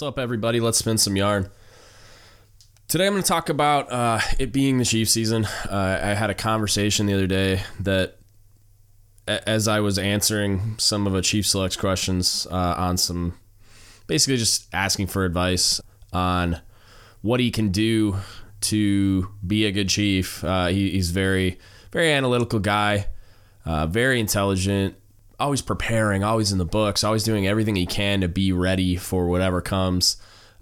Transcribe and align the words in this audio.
What's 0.00 0.08
up, 0.08 0.18
everybody? 0.18 0.60
Let's 0.60 0.78
spin 0.78 0.96
some 0.96 1.14
yarn. 1.14 1.50
Today, 2.88 3.06
I'm 3.06 3.12
going 3.12 3.22
to 3.22 3.28
talk 3.28 3.50
about 3.50 3.92
uh, 3.92 4.18
it 4.38 4.50
being 4.50 4.78
the 4.78 4.84
Chief 4.86 5.10
season. 5.10 5.44
Uh, 5.44 6.00
I 6.02 6.14
had 6.14 6.30
a 6.30 6.34
conversation 6.34 7.04
the 7.04 7.12
other 7.12 7.26
day 7.26 7.64
that, 7.80 8.16
as 9.28 9.68
I 9.68 9.80
was 9.80 9.98
answering 9.98 10.76
some 10.78 11.06
of 11.06 11.14
a 11.14 11.20
Chief 11.20 11.46
Selects 11.46 11.76
questions 11.76 12.46
uh, 12.50 12.74
on 12.78 12.96
some, 12.96 13.34
basically 14.06 14.38
just 14.38 14.68
asking 14.72 15.08
for 15.08 15.26
advice 15.26 15.82
on 16.14 16.62
what 17.20 17.38
he 17.38 17.50
can 17.50 17.68
do 17.68 18.16
to 18.62 19.28
be 19.46 19.66
a 19.66 19.70
good 19.70 19.90
Chief. 19.90 20.42
Uh, 20.42 20.68
he, 20.68 20.92
he's 20.92 21.10
very, 21.10 21.58
very 21.92 22.10
analytical 22.10 22.58
guy, 22.58 23.08
uh, 23.66 23.86
very 23.86 24.18
intelligent, 24.18 24.94
always 25.40 25.62
preparing, 25.62 26.22
always 26.22 26.52
in 26.52 26.58
the 26.58 26.64
books, 26.64 27.02
always 27.02 27.24
doing 27.24 27.46
everything 27.46 27.76
he 27.76 27.86
can 27.86 28.20
to 28.20 28.28
be 28.28 28.52
ready 28.52 28.96
for 28.96 29.26
whatever 29.26 29.60
comes. 29.60 30.16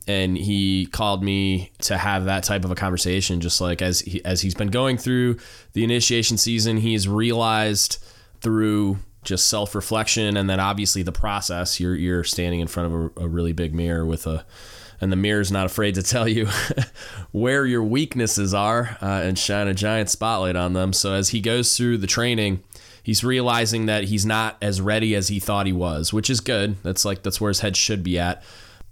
And 0.07 0.39
he 0.39 0.87
called 0.87 1.23
me 1.23 1.71
to 1.81 1.99
have 1.99 2.25
that 2.25 2.45
type 2.45 2.65
of 2.65 2.71
a 2.71 2.75
conversation, 2.75 3.41
just 3.41 3.61
like 3.61 3.83
as 3.83 4.01
he, 4.01 4.25
as 4.25 4.41
he's 4.41 4.55
been 4.55 4.69
going 4.69 4.97
through 4.97 5.37
the 5.75 5.85
initiation 5.85 6.39
season, 6.39 6.79
he's 6.79 7.07
realized 7.07 8.03
through 8.41 8.99
just 9.23 9.49
self 9.49 9.75
reflection 9.75 10.37
and 10.37 10.49
then 10.49 10.61
obviously 10.61 11.03
the 11.03 11.13
process. 11.13 11.79
You're 11.79 11.95
you're 11.95 12.25
standing 12.25 12.61
in 12.61 12.69
front 12.69 12.95
of 12.95 13.01
a, 13.17 13.25
a 13.25 13.29
really 13.29 13.53
big 13.53 13.75
mirror 13.75 14.07
with 14.07 14.27
a 14.27 14.47
and 15.01 15.13
the 15.13 15.17
mirror's 15.17 15.53
not 15.53 15.67
afraid 15.67 15.95
to 15.95 16.03
tell 16.03 16.27
you 16.27 16.49
where 17.33 17.67
your 17.67 17.83
weaknesses 17.83 18.53
are 18.55 18.97
uh, 19.01 19.23
and 19.23 19.39
shine 19.39 19.69
a 19.69 19.75
giant 19.75 20.11
spotlight 20.11 20.57
on 20.57 20.73
them. 20.73 20.93
So 20.93 21.13
as 21.13 21.29
he 21.29 21.41
goes 21.41 21.77
through 21.77 21.99
the 21.99 22.07
training, 22.07 22.63
he's 23.09 23.25
realizing 23.25 23.87
that 23.87 24.05
he's 24.05 24.27
not 24.27 24.59
as 24.61 24.83
ready 24.83 25.15
as 25.15 25.29
he 25.29 25.41
thought 25.41 25.65
he 25.65 25.73
was, 25.73 26.13
which 26.13 26.29
is 26.29 26.41
good. 26.41 26.77
That's 26.83 27.07
like 27.07 27.23
that's 27.23 27.41
where 27.41 27.49
his 27.49 27.61
head 27.61 27.75
should 27.75 28.03
be 28.03 28.19
at. 28.19 28.43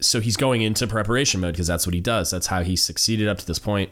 So 0.01 0.21
he's 0.21 0.39
going 0.39 0.63
into 0.63 0.87
preparation 0.87 1.43
mode 1.43 1.53
because 1.53 1.67
that's 1.67 1.87
what 1.87 1.93
he 1.93 2.01
does. 2.01 2.31
That's 2.31 2.47
how 2.47 2.63
he 2.63 2.77
succeeded 2.77 3.29
up 3.29 3.37
to 3.37 3.47
this 3.47 3.59
point. 3.59 3.91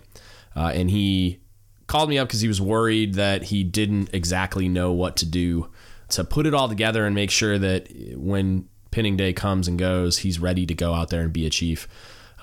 Uh, 0.56 0.72
and 0.74 0.88
he 0.88 1.40
called 1.88 2.08
me 2.08 2.16
up 2.16 2.26
because 2.28 2.40
he 2.40 2.48
was 2.48 2.58
worried 2.58 3.16
that 3.16 3.42
he 3.42 3.64
didn't 3.64 4.14
exactly 4.14 4.66
know 4.66 4.92
what 4.92 5.16
to 5.16 5.26
do 5.26 5.68
to 6.08 6.24
put 6.24 6.46
it 6.46 6.54
all 6.54 6.70
together 6.70 7.04
and 7.04 7.14
make 7.14 7.30
sure 7.30 7.58
that 7.58 7.88
when 8.14 8.66
pinning 8.92 9.18
day 9.18 9.34
comes 9.34 9.68
and 9.68 9.78
goes, 9.78 10.16
he's 10.18 10.38
ready 10.38 10.64
to 10.64 10.72
go 10.72 10.94
out 10.94 11.10
there 11.10 11.20
and 11.20 11.34
be 11.34 11.44
a 11.44 11.50
chief. 11.50 11.86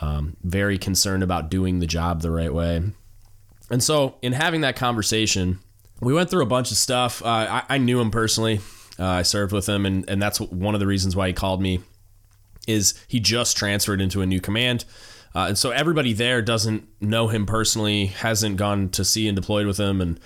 Um, 0.02 0.38
very 0.44 0.78
concerned 0.78 1.24
about 1.24 1.50
doing 1.50 1.80
the 1.80 1.88
job 1.88 2.22
the 2.22 2.30
right 2.30 2.54
way. 2.54 2.84
And 3.72 3.82
so, 3.82 4.18
in 4.22 4.34
having 4.34 4.62
that 4.62 4.76
conversation, 4.76 5.62
we 6.02 6.14
went 6.14 6.30
through 6.30 6.44
a 6.44 6.48
bunch 6.48 6.72
of 6.72 6.78
stuff. 6.78 7.24
Uh, 7.24 7.28
I, 7.28 7.64
I, 7.70 7.78
knew 7.78 8.02
him 8.02 8.12
personally. 8.12 8.60
Uh, 9.00 9.06
I 9.06 9.22
served 9.22 9.54
with 9.54 9.70
him, 9.70 9.86
and, 9.86 10.08
and 10.10 10.22
that's 10.22 10.40
one 10.42 10.74
of 10.74 10.80
the 10.80 10.88
reasons 10.88 11.16
why 11.16 11.28
he 11.28 11.34
called 11.34 11.62
me. 11.62 11.80
Is 12.68 12.94
he 13.08 13.20
just 13.20 13.56
transferred 13.56 14.02
into 14.02 14.22
a 14.22 14.26
new 14.26 14.40
command, 14.40 14.86
uh, 15.34 15.46
and 15.48 15.58
so 15.58 15.72
everybody 15.72 16.14
there 16.14 16.42
doesn't 16.42 16.88
know 17.02 17.28
him 17.28 17.46
personally, 17.46 18.08
hasn't 18.08 18.58
gone 18.58 18.90
to 18.90 19.04
sea 19.04 19.28
and 19.28 19.36
deployed 19.36 19.66
with 19.66 19.80
him, 19.80 20.02
and 20.02 20.20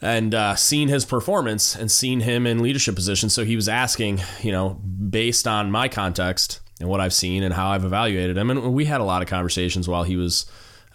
and 0.00 0.34
uh, 0.34 0.56
seen 0.56 0.88
his 0.88 1.04
performance 1.04 1.76
and 1.76 1.88
seen 1.88 2.20
him 2.20 2.44
in 2.44 2.60
leadership 2.60 2.96
positions. 2.96 3.32
So 3.32 3.44
he 3.44 3.54
was 3.54 3.68
asking, 3.68 4.20
you 4.40 4.50
know, 4.50 4.70
based 4.70 5.46
on 5.46 5.70
my 5.70 5.86
context 5.86 6.58
and 6.80 6.88
what 6.88 7.00
I've 7.00 7.14
seen 7.14 7.44
and 7.44 7.54
how 7.54 7.68
I've 7.68 7.84
evaluated 7.84 8.36
him, 8.36 8.50
and 8.50 8.74
we 8.74 8.86
had 8.86 9.00
a 9.00 9.04
lot 9.04 9.22
of 9.22 9.28
conversations 9.28 9.88
while 9.88 10.02
he 10.02 10.16
was 10.16 10.46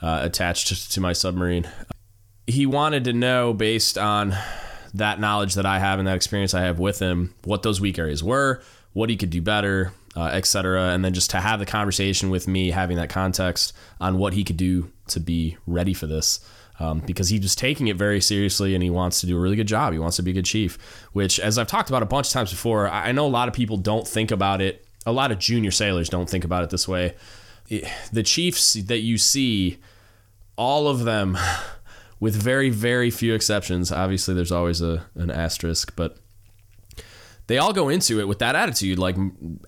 uh, 0.02 0.20
attached 0.22 0.92
to 0.92 1.00
my 1.00 1.14
submarine 1.14 1.70
he 2.48 2.66
wanted 2.66 3.04
to 3.04 3.14
know 3.14 3.54
based 3.54 3.98
on 3.98 4.34
that 4.94 5.20
knowledge 5.20 5.56
that 5.56 5.66
I 5.66 5.80
have 5.80 6.00
and 6.00 6.08
that 6.08 6.16
experience 6.16 6.54
I 6.54 6.62
have 6.62 6.80
with 6.80 7.00
him, 7.00 7.36
what 7.44 7.62
those 7.62 7.80
weak 7.80 8.00
areas 8.00 8.24
were, 8.24 8.62
what 8.94 9.10
he 9.10 9.18
could 9.18 9.30
do 9.30 9.42
better, 9.42 9.92
uh, 10.16 10.28
etc. 10.28 10.90
And 10.90 11.06
then 11.06 11.14
just 11.14 11.30
to 11.32 11.40
have 11.40 11.60
the 11.60 11.66
conversation 11.66 12.30
with 12.30 12.48
me, 12.48 12.72
having 12.72 12.98
that 12.98 13.10
context 13.10 13.74
on 14.00 14.18
what 14.18 14.34
he 14.34 14.44
could 14.44 14.58
do 14.58 14.92
to 15.10 15.20
be 15.20 15.58
ready 15.68 15.94
for 15.94 16.08
this. 16.08 16.40
Um, 16.80 17.00
because 17.00 17.30
he 17.30 17.40
was 17.40 17.56
taking 17.56 17.88
it 17.88 17.96
very 17.96 18.22
seriously 18.22 18.76
and 18.76 18.84
he 18.84 18.92
wants 18.92 19.20
to 19.22 19.28
do 19.28 19.36
a 19.36 19.40
really 19.40 19.56
good 19.56 19.68
job. 19.68 19.94
He 19.94 20.00
wants 20.00 20.18
to 20.18 20.24
be 20.24 20.30
a 20.30 20.34
good 20.36 20.46
chief, 20.46 20.78
which, 21.12 21.40
as 21.40 21.58
I've 21.58 21.68
talked 21.68 21.90
about 21.90 22.04
a 22.04 22.06
bunch 22.06 22.28
of 22.28 22.34
times 22.34 22.52
before, 22.52 22.88
I 22.88 23.12
know 23.12 23.26
a 23.26 23.30
lot 23.30 23.48
of 23.48 23.56
people 23.56 23.78
don't 23.78 24.08
think 24.08 24.30
about 24.30 24.62
it. 24.62 24.86
A 25.08 25.12
lot 25.12 25.32
of 25.32 25.40
junior 25.40 25.72
sailors 25.72 26.08
don't 26.08 26.30
think 26.30 26.44
about 26.44 26.64
it 26.64 26.70
this 26.70 26.88
way. 26.88 27.16
The 28.12 28.22
chiefs 28.22 28.74
that 28.74 29.00
you 29.00 29.18
see, 29.18 29.80
all 30.56 30.88
of 30.88 31.04
them 31.04 31.36
with 32.20 32.36
very, 32.36 32.70
very 32.70 33.10
few 33.10 33.34
exceptions. 33.34 33.92
Obviously, 33.92 34.34
there's 34.34 34.52
always 34.52 34.82
a, 34.82 35.06
an 35.16 35.30
asterisk, 35.30 35.96
but 35.96 36.18
they 37.48 37.58
all 37.58 37.74
go 37.74 37.88
into 37.88 38.20
it 38.20 38.28
with 38.28 38.40
that 38.40 38.56
attitude. 38.56 39.00
Like 39.00 39.16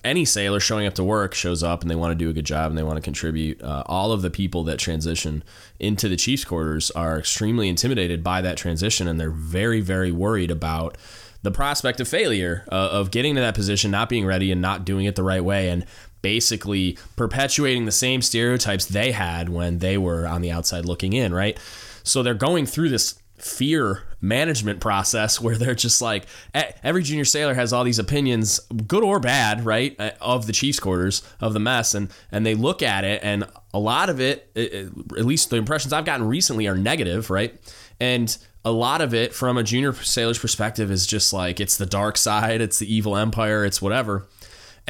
any 0.04 0.24
sailor 0.24 0.60
showing 0.60 0.86
up 0.86 0.94
to 0.94 1.04
work 1.04 1.34
shows 1.34 1.62
up 1.62 1.82
and 1.82 1.90
they 1.90 1.94
want 1.94 2.12
to 2.12 2.24
do 2.24 2.28
a 2.28 2.32
good 2.32 2.44
job 2.44 2.70
and 2.70 2.78
they 2.78 2.82
want 2.82 2.96
to 2.96 3.02
contribute. 3.02 3.62
Uh, 3.62 3.82
all 3.86 4.12
of 4.12 4.22
the 4.22 4.30
people 4.30 4.64
that 4.64 4.78
transition 4.78 5.42
into 5.78 6.08
the 6.08 6.16
Chiefs' 6.16 6.44
quarters 6.44 6.90
are 6.90 7.18
extremely 7.18 7.68
intimidated 7.68 8.22
by 8.22 8.42
that 8.42 8.56
transition 8.56 9.08
and 9.08 9.18
they're 9.18 9.30
very, 9.30 9.80
very 9.80 10.12
worried 10.12 10.50
about 10.50 10.98
the 11.42 11.50
prospect 11.50 12.00
of 12.00 12.08
failure, 12.08 12.66
uh, 12.70 12.90
of 12.92 13.10
getting 13.10 13.34
to 13.34 13.40
that 13.40 13.54
position, 13.54 13.90
not 13.90 14.10
being 14.10 14.26
ready 14.26 14.52
and 14.52 14.60
not 14.60 14.84
doing 14.84 15.06
it 15.06 15.16
the 15.16 15.22
right 15.22 15.42
way. 15.42 15.70
And 15.70 15.86
basically 16.22 16.98
perpetuating 17.16 17.86
the 17.86 17.92
same 17.92 18.20
stereotypes 18.22 18.86
they 18.86 19.12
had 19.12 19.48
when 19.48 19.78
they 19.78 19.96
were 19.96 20.26
on 20.26 20.42
the 20.42 20.50
outside 20.50 20.84
looking 20.84 21.12
in, 21.12 21.32
right? 21.32 21.58
So 22.02 22.22
they're 22.22 22.34
going 22.34 22.66
through 22.66 22.90
this 22.90 23.20
fear 23.36 24.04
management 24.20 24.80
process 24.80 25.40
where 25.40 25.56
they're 25.56 25.74
just 25.74 26.02
like 26.02 26.26
every 26.54 27.02
junior 27.02 27.24
sailor 27.24 27.54
has 27.54 27.72
all 27.72 27.84
these 27.84 27.98
opinions 27.98 28.60
good 28.86 29.02
or 29.02 29.18
bad 29.18 29.64
right 29.64 29.96
uh, 29.98 30.10
of 30.20 30.46
the 30.46 30.52
chiefs 30.52 30.78
quarters 30.78 31.22
of 31.40 31.54
the 31.54 31.60
mess 31.60 31.94
and 31.94 32.10
and 32.30 32.44
they 32.44 32.54
look 32.54 32.82
at 32.82 33.02
it 33.02 33.20
and 33.24 33.44
a 33.72 33.78
lot 33.78 34.10
of 34.10 34.20
it 34.20 34.50
at 34.54 35.24
least 35.24 35.48
the 35.48 35.56
impressions 35.56 35.92
i've 35.92 36.04
gotten 36.04 36.26
recently 36.26 36.66
are 36.66 36.76
negative 36.76 37.30
right? 37.30 37.58
And 37.98 38.34
a 38.64 38.72
lot 38.72 39.00
of 39.00 39.14
it 39.14 39.34
from 39.34 39.56
a 39.58 39.62
junior 39.62 39.92
sailor's 39.92 40.38
perspective 40.38 40.90
is 40.90 41.06
just 41.06 41.32
like 41.32 41.60
it's 41.60 41.76
the 41.76 41.86
dark 41.86 42.16
side 42.16 42.60
it's 42.60 42.78
the 42.78 42.92
evil 42.92 43.16
empire 43.16 43.64
it's 43.64 43.80
whatever 43.80 44.26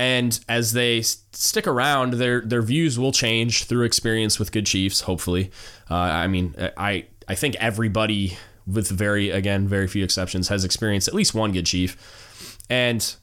and 0.01 0.41
as 0.49 0.73
they 0.73 1.03
stick 1.03 1.67
around, 1.67 2.15
their 2.15 2.41
their 2.41 2.63
views 2.63 2.99
will 2.99 3.13
change 3.13 3.65
through 3.65 3.85
experience 3.85 4.39
with 4.39 4.51
good 4.51 4.65
chiefs. 4.65 5.03
Hopefully, 5.03 5.51
uh, 5.91 5.95
I 5.95 6.27
mean, 6.27 6.55
I 6.79 7.05
I 7.29 7.35
think 7.35 7.55
everybody, 7.57 8.39
with 8.67 8.89
very 8.89 9.29
again 9.29 9.69
very 9.69 9.87
few 9.87 10.03
exceptions, 10.03 10.49
has 10.49 10.65
experienced 10.65 11.07
at 11.07 11.13
least 11.13 11.35
one 11.35 11.53
good 11.53 11.67
chief, 11.67 12.57
and 12.71 13.15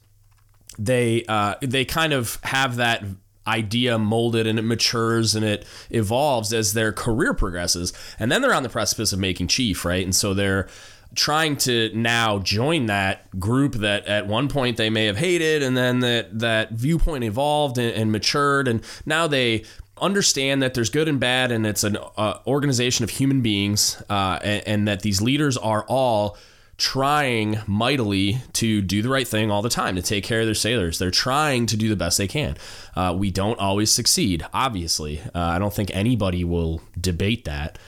they 0.78 1.24
uh, 1.28 1.56
they 1.62 1.84
kind 1.84 2.12
of 2.12 2.38
have 2.44 2.76
that 2.76 3.02
idea 3.48 3.98
molded 3.98 4.46
and 4.46 4.56
it 4.58 4.62
matures 4.62 5.34
and 5.34 5.44
it 5.44 5.64
evolves 5.90 6.52
as 6.52 6.74
their 6.74 6.92
career 6.92 7.34
progresses. 7.34 7.92
And 8.20 8.30
then 8.30 8.40
they're 8.40 8.54
on 8.54 8.62
the 8.62 8.68
precipice 8.68 9.12
of 9.12 9.18
making 9.18 9.48
chief 9.48 9.86
right? 9.86 10.04
And 10.04 10.14
so 10.14 10.34
they're 10.34 10.68
trying 11.14 11.56
to 11.56 11.90
now 11.94 12.38
join 12.38 12.86
that 12.86 13.38
group 13.40 13.74
that 13.74 14.06
at 14.06 14.26
one 14.26 14.48
point 14.48 14.76
they 14.76 14.90
may 14.90 15.06
have 15.06 15.16
hated 15.16 15.62
and 15.62 15.76
then 15.76 16.00
that 16.00 16.38
that 16.38 16.70
viewpoint 16.72 17.24
evolved 17.24 17.78
and, 17.78 17.94
and 17.94 18.12
matured 18.12 18.68
and 18.68 18.82
now 19.06 19.26
they 19.26 19.64
understand 20.00 20.62
that 20.62 20.74
there's 20.74 20.90
good 20.90 21.08
and 21.08 21.18
bad 21.18 21.50
and 21.50 21.66
it's 21.66 21.82
an 21.82 21.96
uh, 22.16 22.38
organization 22.46 23.04
of 23.04 23.10
human 23.10 23.40
beings 23.40 24.02
uh, 24.10 24.38
and, 24.42 24.68
and 24.68 24.88
that 24.88 25.00
these 25.00 25.20
leaders 25.20 25.56
are 25.56 25.84
all 25.88 26.36
trying 26.76 27.60
mightily 27.66 28.38
to 28.52 28.80
do 28.80 29.02
the 29.02 29.08
right 29.08 29.26
thing 29.26 29.50
all 29.50 29.62
the 29.62 29.68
time 29.68 29.96
to 29.96 30.02
take 30.02 30.22
care 30.22 30.40
of 30.40 30.46
their 30.46 30.54
sailors. 30.54 30.98
They're 30.98 31.10
trying 31.10 31.66
to 31.66 31.76
do 31.76 31.88
the 31.88 31.96
best 31.96 32.18
they 32.18 32.28
can. 32.28 32.56
Uh, 32.94 33.14
we 33.18 33.32
don't 33.32 33.58
always 33.58 33.90
succeed, 33.90 34.46
obviously. 34.54 35.20
Uh, 35.34 35.40
I 35.40 35.58
don't 35.58 35.74
think 35.74 35.90
anybody 35.92 36.44
will 36.44 36.80
debate 36.98 37.44
that. 37.46 37.78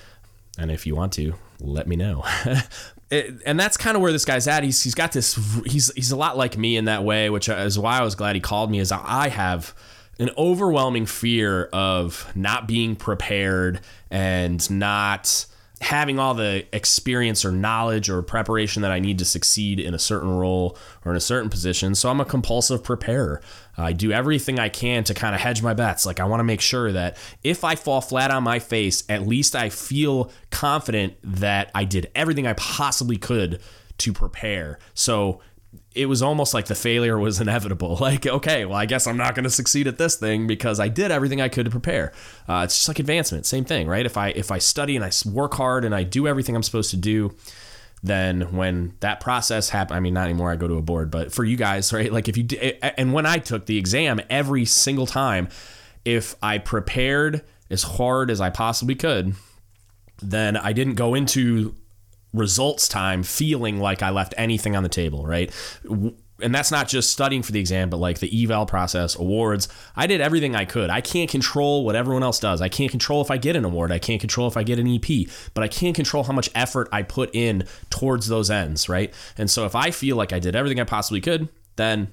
And 0.58 0.72
if 0.72 0.86
you 0.86 0.96
want 0.96 1.12
to, 1.14 1.34
let 1.60 1.86
me 1.86 1.94
know. 1.94 2.24
it, 3.10 3.42
and 3.44 3.58
that's 3.58 3.76
kind 3.76 3.96
of 3.96 4.02
where 4.02 4.12
this 4.12 4.24
guy's 4.24 4.46
at. 4.46 4.62
He's 4.62 4.82
he's 4.82 4.94
got 4.94 5.12
this. 5.12 5.34
He's 5.66 5.92
he's 5.94 6.10
a 6.12 6.16
lot 6.16 6.36
like 6.36 6.56
me 6.56 6.76
in 6.76 6.84
that 6.86 7.04
way, 7.04 7.30
which 7.30 7.48
is 7.48 7.78
why 7.78 7.98
I 7.98 8.02
was 8.02 8.14
glad 8.14 8.36
he 8.36 8.40
called 8.40 8.70
me. 8.70 8.78
Is 8.78 8.92
I 8.92 9.28
have 9.28 9.74
an 10.18 10.30
overwhelming 10.36 11.06
fear 11.06 11.64
of 11.72 12.30
not 12.34 12.68
being 12.68 12.94
prepared 12.94 13.80
and 14.10 14.70
not 14.70 15.46
having 15.80 16.18
all 16.18 16.34
the 16.34 16.66
experience 16.74 17.44
or 17.44 17.50
knowledge 17.50 18.10
or 18.10 18.20
preparation 18.22 18.82
that 18.82 18.90
I 18.90 19.00
need 19.00 19.18
to 19.18 19.24
succeed 19.24 19.80
in 19.80 19.94
a 19.94 19.98
certain 19.98 20.30
role 20.30 20.76
or 21.04 21.12
in 21.12 21.16
a 21.16 21.20
certain 21.20 21.48
position. 21.48 21.94
So 21.94 22.10
I'm 22.10 22.20
a 22.20 22.24
compulsive 22.24 22.84
preparer. 22.84 23.40
I 23.78 23.94
do 23.94 24.12
everything 24.12 24.58
I 24.58 24.68
can 24.68 25.04
to 25.04 25.14
kind 25.14 25.34
of 25.34 25.40
hedge 25.40 25.62
my 25.62 25.72
bets. 25.72 26.04
Like 26.04 26.20
I 26.20 26.24
want 26.24 26.40
to 26.40 26.44
make 26.44 26.60
sure 26.60 26.92
that 26.92 27.16
if 27.42 27.64
I 27.64 27.76
fall 27.76 28.02
flat 28.02 28.30
on 28.30 28.42
my 28.42 28.58
face, 28.58 29.04
at 29.08 29.26
least 29.26 29.56
I 29.56 29.70
feel 29.70 30.30
confident 30.50 31.14
that 31.22 31.70
I 31.74 31.84
did 31.84 32.10
everything 32.14 32.46
I 32.46 32.52
possibly 32.52 33.16
could 33.16 33.60
to 33.98 34.12
prepare. 34.12 34.78
So 34.94 35.40
it 35.94 36.06
was 36.06 36.22
almost 36.22 36.54
like 36.54 36.66
the 36.66 36.74
failure 36.74 37.18
was 37.18 37.40
inevitable. 37.40 37.98
Like, 38.00 38.26
okay, 38.26 38.64
well, 38.64 38.76
I 38.76 38.86
guess 38.86 39.06
I'm 39.06 39.16
not 39.16 39.34
going 39.34 39.44
to 39.44 39.50
succeed 39.50 39.86
at 39.86 39.98
this 39.98 40.16
thing 40.16 40.46
because 40.46 40.80
I 40.80 40.88
did 40.88 41.10
everything 41.10 41.40
I 41.40 41.48
could 41.48 41.64
to 41.64 41.70
prepare. 41.70 42.12
Uh, 42.48 42.62
it's 42.64 42.76
just 42.76 42.88
like 42.88 42.98
advancement, 42.98 43.46
same 43.46 43.64
thing, 43.64 43.86
right? 43.86 44.06
If 44.06 44.16
I 44.16 44.28
if 44.28 44.50
I 44.50 44.58
study 44.58 44.96
and 44.96 45.04
I 45.04 45.10
work 45.28 45.54
hard 45.54 45.84
and 45.84 45.94
I 45.94 46.02
do 46.02 46.26
everything 46.26 46.56
I'm 46.56 46.62
supposed 46.62 46.90
to 46.90 46.96
do, 46.96 47.34
then 48.02 48.56
when 48.56 48.94
that 49.00 49.20
process 49.20 49.68
happened, 49.68 49.96
I 49.96 50.00
mean, 50.00 50.14
not 50.14 50.24
anymore. 50.24 50.50
I 50.50 50.56
go 50.56 50.68
to 50.68 50.76
a 50.76 50.82
board, 50.82 51.10
but 51.10 51.32
for 51.32 51.44
you 51.44 51.56
guys, 51.56 51.92
right? 51.92 52.12
Like 52.12 52.28
if 52.28 52.36
you 52.36 52.46
and 52.96 53.12
when 53.12 53.26
I 53.26 53.38
took 53.38 53.66
the 53.66 53.78
exam, 53.78 54.20
every 54.30 54.64
single 54.64 55.06
time, 55.06 55.48
if 56.04 56.34
I 56.42 56.58
prepared 56.58 57.42
as 57.70 57.82
hard 57.82 58.30
as 58.30 58.40
I 58.40 58.50
possibly 58.50 58.94
could, 58.94 59.34
then 60.22 60.56
I 60.56 60.72
didn't 60.72 60.94
go 60.94 61.14
into 61.14 61.74
results 62.32 62.88
time 62.88 63.22
feeling 63.22 63.78
like 63.78 64.02
I 64.02 64.10
left 64.10 64.34
anything 64.36 64.76
on 64.76 64.82
the 64.82 64.88
table, 64.88 65.26
right? 65.26 65.52
And 66.42 66.54
that's 66.54 66.70
not 66.70 66.88
just 66.88 67.10
studying 67.10 67.42
for 67.42 67.52
the 67.52 67.60
exam, 67.60 67.90
but 67.90 67.98
like 67.98 68.18
the 68.18 68.44
eval 68.44 68.64
process, 68.64 69.14
awards. 69.14 69.68
I 69.94 70.06
did 70.06 70.20
everything 70.20 70.56
I 70.56 70.64
could. 70.64 70.88
I 70.88 71.00
can't 71.00 71.28
control 71.28 71.84
what 71.84 71.96
everyone 71.96 72.22
else 72.22 72.40
does. 72.40 72.62
I 72.62 72.68
can't 72.68 72.90
control 72.90 73.20
if 73.20 73.30
I 73.30 73.36
get 73.36 73.56
an 73.56 73.64
award. 73.64 73.92
I 73.92 73.98
can't 73.98 74.20
control 74.20 74.48
if 74.48 74.56
I 74.56 74.62
get 74.62 74.78
an 74.78 74.88
EP, 74.88 75.28
but 75.52 75.62
I 75.62 75.68
can't 75.68 75.94
control 75.94 76.24
how 76.24 76.32
much 76.32 76.48
effort 76.54 76.88
I 76.92 77.02
put 77.02 77.34
in 77.34 77.64
towards 77.90 78.28
those 78.28 78.50
ends, 78.50 78.88
right? 78.88 79.12
And 79.36 79.50
so 79.50 79.66
if 79.66 79.74
I 79.74 79.90
feel 79.90 80.16
like 80.16 80.32
I 80.32 80.38
did 80.38 80.56
everything 80.56 80.80
I 80.80 80.84
possibly 80.84 81.20
could, 81.20 81.48
then 81.76 82.12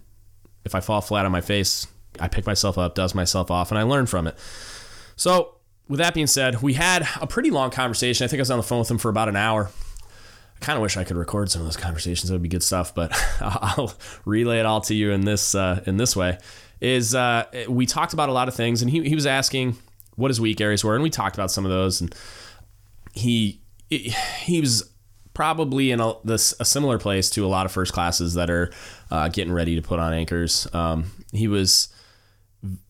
if 0.65 0.75
I 0.75 0.81
fall 0.81 1.01
flat 1.01 1.25
on 1.25 1.31
my 1.31 1.41
face, 1.41 1.87
I 2.19 2.27
pick 2.27 2.45
myself 2.45 2.77
up, 2.77 2.95
dust 2.95 3.15
myself 3.15 3.49
off, 3.49 3.71
and 3.71 3.79
I 3.79 3.83
learn 3.83 4.05
from 4.05 4.27
it. 4.27 4.37
So, 5.15 5.55
with 5.87 5.99
that 5.99 6.13
being 6.13 6.27
said, 6.27 6.61
we 6.61 6.73
had 6.73 7.07
a 7.21 7.27
pretty 7.27 7.49
long 7.49 7.71
conversation. 7.71 8.25
I 8.25 8.27
think 8.27 8.39
I 8.39 8.41
was 8.41 8.51
on 8.51 8.57
the 8.57 8.63
phone 8.63 8.79
with 8.79 8.91
him 8.91 8.97
for 8.97 9.09
about 9.09 9.29
an 9.29 9.37
hour. 9.37 9.71
I 10.59 10.65
kind 10.65 10.77
of 10.77 10.81
wish 10.81 10.97
I 10.97 11.03
could 11.03 11.17
record 11.17 11.51
some 11.51 11.61
of 11.61 11.67
those 11.67 11.77
conversations. 11.77 12.29
That 12.29 12.35
would 12.35 12.43
be 12.43 12.49
good 12.49 12.63
stuff, 12.63 12.93
but 12.95 13.11
I'll 13.41 13.93
relay 14.25 14.59
it 14.59 14.65
all 14.65 14.81
to 14.81 14.95
you 14.95 15.11
in 15.11 15.21
this 15.21 15.55
uh, 15.55 15.83
in 15.85 15.97
this 15.97 16.15
way. 16.15 16.37
Is 16.81 17.15
uh, 17.15 17.45
we 17.69 17.85
talked 17.85 18.13
about 18.13 18.29
a 18.29 18.33
lot 18.33 18.47
of 18.47 18.55
things, 18.55 18.81
and 18.81 18.91
he, 18.91 19.07
he 19.07 19.15
was 19.15 19.25
asking 19.25 19.77
what 20.15 20.29
his 20.29 20.41
weak 20.41 20.61
areas 20.61 20.83
were, 20.83 20.93
and 20.95 21.03
we 21.03 21.09
talked 21.09 21.35
about 21.35 21.51
some 21.51 21.65
of 21.65 21.71
those, 21.71 22.01
and 22.01 22.13
he 23.13 23.61
he 23.89 24.61
was 24.61 24.91
probably 25.33 25.91
in 25.91 25.99
a, 25.99 26.13
this, 26.23 26.55
a 26.59 26.65
similar 26.65 26.97
place 26.97 27.29
to 27.29 27.45
a 27.45 27.47
lot 27.47 27.65
of 27.67 27.71
first 27.71 27.93
classes 27.93 28.33
that 28.33 28.49
are 28.49 28.71
uh, 29.11 29.27
getting 29.27 29.53
ready 29.53 29.75
to 29.75 29.81
put 29.83 29.99
on 29.99 30.11
anchors. 30.11 30.67
Um, 30.73 31.11
he 31.31 31.47
was 31.47 31.89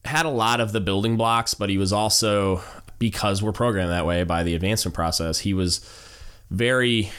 had 0.06 0.26
a 0.26 0.30
lot 0.30 0.62
of 0.62 0.72
the 0.72 0.80
building 0.80 1.18
blocks, 1.18 1.54
but 1.54 1.70
he 1.70 1.78
was 1.78 1.92
also 1.92 2.62
because 3.00 3.44
we're 3.44 3.52
programmed 3.52 3.92
that 3.92 4.06
way 4.06 4.24
by 4.24 4.44
the 4.44 4.56
advancement 4.56 4.96
process. 4.96 5.40
He 5.40 5.54
was 5.54 5.80
very 6.50 7.12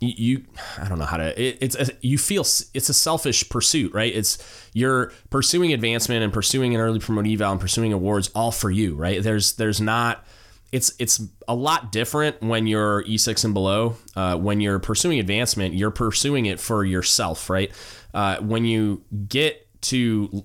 you 0.00 0.44
i 0.78 0.88
don't 0.88 0.98
know 0.98 1.04
how 1.04 1.16
to 1.16 1.42
it, 1.42 1.58
it's 1.60 1.74
a, 1.74 1.88
you 2.00 2.16
feel 2.18 2.42
it's 2.42 2.88
a 2.88 2.94
selfish 2.94 3.48
pursuit 3.48 3.92
right 3.92 4.14
it's 4.14 4.38
you're 4.72 5.12
pursuing 5.30 5.72
advancement 5.72 6.22
and 6.22 6.32
pursuing 6.32 6.74
an 6.74 6.80
early 6.80 7.00
promote 7.00 7.26
eval 7.26 7.52
and 7.52 7.60
pursuing 7.60 7.92
awards 7.92 8.30
all 8.34 8.52
for 8.52 8.70
you 8.70 8.94
right 8.94 9.22
there's 9.22 9.54
there's 9.54 9.80
not 9.80 10.24
it's 10.70 10.92
it's 10.98 11.22
a 11.46 11.54
lot 11.54 11.92
different 11.92 12.42
when 12.42 12.66
you're 12.66 13.02
E6 13.04 13.44
and 13.44 13.54
below. 13.54 13.96
Uh, 14.14 14.36
when 14.36 14.60
you're 14.60 14.78
pursuing 14.78 15.18
advancement, 15.18 15.74
you're 15.74 15.90
pursuing 15.90 16.46
it 16.46 16.60
for 16.60 16.84
yourself, 16.84 17.48
right? 17.48 17.72
Uh, 18.12 18.36
when 18.40 18.64
you 18.64 19.02
get 19.28 19.66
to 19.80 20.44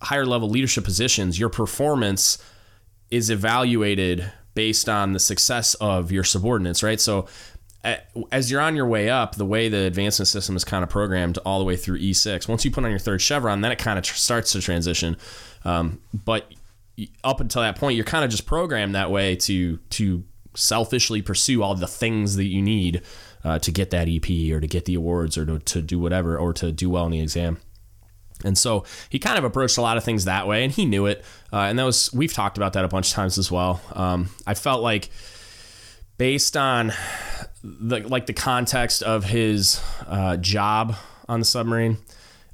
higher 0.00 0.26
level 0.26 0.48
leadership 0.48 0.84
positions, 0.84 1.38
your 1.38 1.48
performance 1.48 2.38
is 3.10 3.30
evaluated 3.30 4.30
based 4.54 4.88
on 4.88 5.12
the 5.12 5.20
success 5.20 5.74
of 5.74 6.12
your 6.12 6.24
subordinates, 6.24 6.82
right? 6.82 7.00
So 7.00 7.26
as 8.32 8.50
you're 8.50 8.60
on 8.60 8.74
your 8.74 8.86
way 8.86 9.08
up, 9.08 9.36
the 9.36 9.44
way 9.44 9.68
the 9.68 9.84
advancement 9.84 10.28
system 10.28 10.56
is 10.56 10.64
kind 10.64 10.82
of 10.82 10.90
programmed 10.90 11.38
all 11.38 11.58
the 11.58 11.64
way 11.64 11.76
through 11.76 11.98
E6. 11.98 12.48
Once 12.48 12.64
you 12.64 12.70
put 12.70 12.84
on 12.84 12.90
your 12.90 12.98
third 12.98 13.20
chevron, 13.20 13.60
then 13.60 13.72
it 13.72 13.78
kind 13.78 13.98
of 13.98 14.04
tr- 14.04 14.14
starts 14.14 14.52
to 14.52 14.60
transition. 14.60 15.16
Um, 15.64 16.00
but 16.12 16.52
up 17.22 17.40
until 17.40 17.62
that 17.62 17.76
point, 17.76 17.96
you're 17.96 18.04
kind 18.04 18.24
of 18.24 18.30
just 18.30 18.46
programmed 18.46 18.94
that 18.94 19.10
way 19.10 19.36
to 19.36 19.76
to 19.76 20.24
selfishly 20.54 21.22
pursue 21.22 21.62
all 21.62 21.74
the 21.74 21.86
things 21.86 22.36
that 22.36 22.46
you 22.46 22.62
need 22.62 23.02
uh, 23.44 23.58
to 23.58 23.70
get 23.70 23.90
that 23.90 24.08
EP 24.08 24.24
or 24.52 24.60
to 24.60 24.66
get 24.66 24.86
the 24.86 24.94
awards 24.94 25.36
or 25.36 25.44
to, 25.44 25.58
to 25.58 25.82
do 25.82 25.98
whatever 25.98 26.38
or 26.38 26.52
to 26.54 26.72
do 26.72 26.88
well 26.88 27.04
in 27.04 27.12
the 27.12 27.20
exam. 27.20 27.58
And 28.44 28.56
so 28.56 28.84
he 29.08 29.18
kind 29.18 29.38
of 29.38 29.44
approached 29.44 29.78
a 29.78 29.82
lot 29.82 29.96
of 29.96 30.04
things 30.04 30.24
that 30.24 30.46
way, 30.46 30.62
and 30.64 30.72
he 30.72 30.84
knew 30.84 31.06
it. 31.06 31.24
Uh, 31.52 31.60
and 31.60 31.78
that 31.78 31.84
was 31.84 32.12
we've 32.12 32.32
talked 32.32 32.56
about 32.56 32.72
that 32.74 32.84
a 32.84 32.88
bunch 32.88 33.08
of 33.08 33.14
times 33.14 33.38
as 33.38 33.50
well. 33.50 33.80
Um, 33.92 34.30
I 34.46 34.54
felt 34.54 34.82
like 34.82 35.10
based 36.18 36.56
on 36.56 36.92
the 37.62 38.00
like 38.00 38.26
the 38.26 38.32
context 38.32 39.02
of 39.02 39.24
his 39.24 39.82
uh, 40.06 40.36
job 40.36 40.96
on 41.28 41.40
the 41.40 41.44
submarine, 41.44 41.98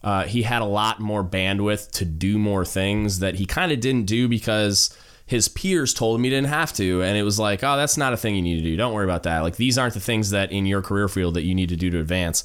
uh, 0.03 0.25
he 0.25 0.43
had 0.43 0.63
a 0.63 0.67
lot 0.67 1.01
more 1.01 1.23
bandwidth 1.23 1.91
to 1.93 2.05
do 2.05 2.39
more 2.39 2.65
things 2.65 3.21
that 3.21 3.37
he 3.37 3.47
kind 3.47 3.73
of 3.73 3.81
didn't 3.81 4.07
do 4.07 4.29
because 4.29 4.97
his 5.27 5.49
peers 5.49 5.95
told 5.95 6.19
him 6.19 6.25
he 6.25 6.31
didn't 6.31 6.49
have 6.49 6.73
to. 6.75 7.03
And 7.03 7.17
it 7.17 7.23
was 7.23 7.39
like, 7.39 7.63
oh, 7.63 7.77
that's 7.77 7.97
not 7.97 8.13
a 8.13 8.17
thing 8.17 8.35
you 8.35 8.43
need 8.43 8.57
to 8.57 8.63
do. 8.63 8.77
Don't 8.77 8.93
worry 8.93 9.05
about 9.05 9.23
that. 9.23 9.41
Like, 9.41 9.57
these 9.57 9.79
aren't 9.79 9.95
the 9.95 10.01
things 10.01 10.31
that 10.31 10.53
in 10.53 10.67
your 10.67 10.83
career 10.83 11.09
field 11.09 11.35
that 11.35 11.43
you 11.43 11.55
need 11.55 11.71
to 11.71 11.77
do 11.77 11.91
to 11.91 12.01
advance. 12.01 12.45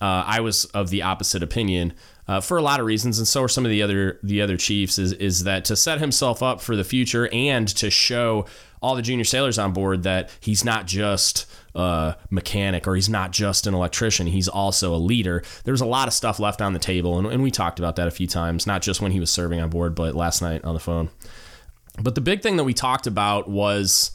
Uh, 0.00 0.24
I 0.26 0.40
was 0.40 0.64
of 0.66 0.90
the 0.90 1.02
opposite 1.02 1.42
opinion 1.42 1.92
uh, 2.26 2.40
for 2.40 2.56
a 2.56 2.62
lot 2.62 2.80
of 2.80 2.86
reasons, 2.86 3.18
and 3.18 3.26
so 3.26 3.42
are 3.42 3.48
some 3.48 3.66
of 3.66 3.70
the 3.70 3.82
other 3.82 4.18
the 4.22 4.40
other 4.40 4.56
chiefs. 4.56 4.98
Is 4.98 5.12
is 5.12 5.44
that 5.44 5.64
to 5.66 5.76
set 5.76 5.98
himself 5.98 6.42
up 6.42 6.60
for 6.60 6.74
the 6.74 6.84
future 6.84 7.28
and 7.32 7.68
to 7.76 7.90
show 7.90 8.46
all 8.82 8.96
the 8.96 9.02
junior 9.02 9.24
sailors 9.24 9.58
on 9.58 9.72
board 9.72 10.02
that 10.04 10.30
he's 10.40 10.64
not 10.64 10.86
just 10.86 11.46
a 11.74 12.16
mechanic 12.30 12.88
or 12.88 12.94
he's 12.94 13.08
not 13.08 13.30
just 13.30 13.66
an 13.66 13.74
electrician. 13.74 14.26
He's 14.26 14.48
also 14.48 14.94
a 14.94 14.96
leader. 14.96 15.42
There's 15.64 15.80
a 15.80 15.86
lot 15.86 16.08
of 16.08 16.14
stuff 16.14 16.40
left 16.40 16.60
on 16.62 16.72
the 16.72 16.78
table, 16.78 17.18
and, 17.18 17.26
and 17.26 17.42
we 17.42 17.50
talked 17.50 17.78
about 17.78 17.96
that 17.96 18.08
a 18.08 18.10
few 18.10 18.26
times, 18.26 18.66
not 18.66 18.82
just 18.82 19.00
when 19.00 19.12
he 19.12 19.20
was 19.20 19.30
serving 19.30 19.60
on 19.60 19.70
board, 19.70 19.94
but 19.94 20.14
last 20.14 20.42
night 20.42 20.64
on 20.64 20.74
the 20.74 20.80
phone. 20.80 21.10
But 22.00 22.14
the 22.14 22.20
big 22.20 22.42
thing 22.42 22.56
that 22.56 22.64
we 22.64 22.74
talked 22.74 23.06
about 23.06 23.48
was 23.48 24.10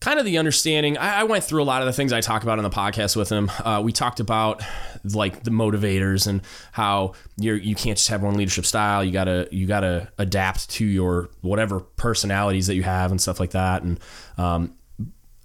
kind 0.00 0.18
of 0.18 0.24
the 0.24 0.38
understanding. 0.38 0.96
I, 0.96 1.20
I, 1.20 1.24
went 1.24 1.44
through 1.44 1.62
a 1.62 1.64
lot 1.64 1.82
of 1.82 1.86
the 1.86 1.92
things 1.92 2.12
I 2.12 2.20
talk 2.20 2.42
about 2.42 2.58
in 2.58 2.62
the 2.62 2.70
podcast 2.70 3.16
with 3.16 3.28
him. 3.28 3.50
Uh, 3.64 3.82
we 3.84 3.92
talked 3.92 4.18
about 4.18 4.62
like 5.04 5.44
the 5.44 5.50
motivators 5.50 6.26
and 6.26 6.40
how 6.72 7.12
you're 7.36 7.56
you 7.56 7.74
can't 7.74 7.98
just 7.98 8.08
have 8.08 8.22
one 8.22 8.34
leadership 8.34 8.64
style. 8.64 9.04
You 9.04 9.12
gotta 9.12 9.48
you 9.50 9.66
gotta 9.66 10.10
adapt 10.18 10.70
to 10.70 10.84
your 10.84 11.30
whatever 11.42 11.80
personalities 11.80 12.66
that 12.66 12.74
you 12.74 12.82
have 12.82 13.10
and 13.10 13.20
stuff 13.20 13.38
like 13.40 13.50
that. 13.50 13.82
And 13.82 14.00
um, 14.38 14.74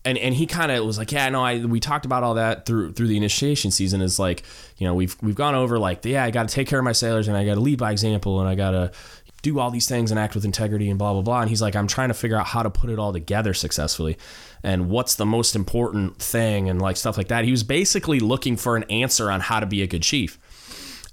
and 0.05 0.17
and 0.17 0.35
he 0.35 0.45
kind 0.45 0.71
of 0.71 0.85
was 0.85 0.97
like, 0.97 1.11
yeah, 1.11 1.27
no, 1.29 1.43
I 1.43 1.65
we 1.65 1.79
talked 1.79 2.05
about 2.05 2.23
all 2.23 2.35
that 2.35 2.65
through 2.65 2.93
through 2.93 3.07
the 3.07 3.17
initiation 3.17 3.71
season. 3.71 4.01
Is 4.01 4.19
like, 4.19 4.43
you 4.77 4.87
know, 4.87 4.93
we've 4.93 5.17
we've 5.21 5.35
gone 5.35 5.55
over 5.55 5.77
like, 5.79 6.05
yeah, 6.05 6.23
I 6.23 6.31
got 6.31 6.47
to 6.47 6.53
take 6.53 6.67
care 6.67 6.79
of 6.79 6.85
my 6.85 6.91
sailors 6.91 7.27
and 7.27 7.35
I 7.35 7.45
got 7.45 7.55
to 7.55 7.59
lead 7.59 7.79
by 7.79 7.91
example 7.91 8.39
and 8.39 8.47
I 8.47 8.55
got 8.55 8.71
to 8.71 8.91
do 9.45 9.59
all 9.59 9.69
these 9.69 9.87
things 9.87 10.09
and 10.09 10.19
act 10.19 10.33
with 10.33 10.43
integrity 10.43 10.89
and 10.89 10.97
blah 10.97 11.13
blah 11.13 11.21
blah. 11.21 11.41
And 11.41 11.49
he's 11.49 11.61
like, 11.61 11.75
I'm 11.75 11.85
trying 11.85 12.07
to 12.07 12.15
figure 12.15 12.35
out 12.35 12.47
how 12.47 12.63
to 12.63 12.69
put 12.71 12.89
it 12.89 12.97
all 12.97 13.13
together 13.13 13.53
successfully, 13.53 14.17
and 14.63 14.89
what's 14.89 15.15
the 15.15 15.25
most 15.25 15.55
important 15.55 16.17
thing 16.17 16.67
and 16.67 16.81
like 16.81 16.97
stuff 16.97 17.15
like 17.15 17.27
that. 17.27 17.45
He 17.45 17.51
was 17.51 17.63
basically 17.63 18.19
looking 18.19 18.57
for 18.57 18.75
an 18.75 18.83
answer 18.89 19.29
on 19.29 19.41
how 19.41 19.59
to 19.59 19.67
be 19.67 19.83
a 19.83 19.87
good 19.87 20.01
chief, 20.01 20.39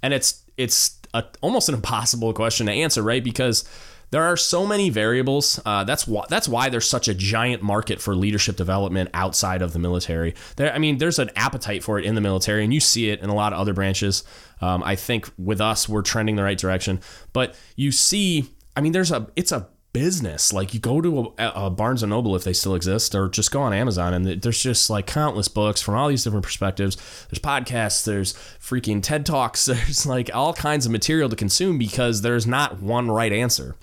and 0.01 0.15
it's 0.15 0.43
it's 0.57 0.99
a, 1.13 1.23
almost 1.41 1.69
an 1.69 1.75
impossible 1.75 2.33
question 2.33 2.65
to 2.65 2.71
answer, 2.71 3.03
right? 3.03 3.23
Because 3.23 3.69
there 4.13 4.21
are 4.21 4.37
so 4.37 4.67
many 4.67 4.91
variables. 4.91 5.59
Uh, 5.65 5.83
that's 5.83 6.07
why 6.07 6.23
that's 6.29 6.47
why 6.47 6.69
there's 6.69 6.87
such 6.87 7.07
a 7.07 7.15
giant 7.15 7.63
market 7.63 7.99
for 7.99 8.15
leadership 8.15 8.55
development 8.55 9.09
outside 9.11 9.63
of 9.63 9.73
the 9.73 9.79
military. 9.79 10.35
There, 10.55 10.71
I 10.71 10.77
mean, 10.77 10.99
there's 10.99 11.17
an 11.17 11.31
appetite 11.35 11.83
for 11.83 11.97
it 11.97 12.05
in 12.05 12.13
the 12.13 12.21
military, 12.21 12.63
and 12.63 12.71
you 12.71 12.79
see 12.79 13.09
it 13.09 13.21
in 13.21 13.31
a 13.31 13.33
lot 13.33 13.53
of 13.53 13.59
other 13.59 13.73
branches. 13.73 14.23
Um, 14.61 14.83
I 14.83 14.95
think 14.95 15.31
with 15.39 15.59
us, 15.59 15.89
we're 15.89 16.03
trending 16.03 16.35
the 16.35 16.43
right 16.43 16.59
direction. 16.59 17.01
But 17.33 17.55
you 17.75 17.91
see, 17.91 18.49
I 18.77 18.81
mean, 18.81 18.91
there's 18.91 19.11
a 19.11 19.31
it's 19.35 19.51
a 19.51 19.67
business. 19.93 20.53
Like 20.53 20.75
you 20.75 20.79
go 20.79 21.01
to 21.01 21.33
a, 21.39 21.51
a, 21.65 21.69
Barnes 21.71 22.03
and 22.03 22.11
Noble 22.11 22.35
if 22.35 22.43
they 22.43 22.53
still 22.53 22.75
exist, 22.75 23.15
or 23.15 23.29
just 23.29 23.49
go 23.49 23.61
on 23.61 23.73
Amazon, 23.73 24.13
and 24.13 24.43
there's 24.43 24.61
just 24.61 24.91
like 24.91 25.07
countless 25.07 25.47
books 25.47 25.81
from 25.81 25.95
all 25.95 26.09
these 26.09 26.23
different 26.23 26.45
perspectives. 26.45 26.97
There's 27.31 27.39
podcasts, 27.39 28.05
there's 28.05 28.33
freaking 28.33 29.01
TED 29.01 29.25
talks, 29.25 29.65
there's 29.67 30.05
like 30.05 30.29
all 30.35 30.53
kinds 30.53 30.85
of 30.85 30.91
material 30.91 31.29
to 31.29 31.35
consume 31.35 31.79
because 31.79 32.21
there's 32.21 32.45
not 32.45 32.79
one 32.79 33.09
right 33.09 33.33
answer. 33.33 33.75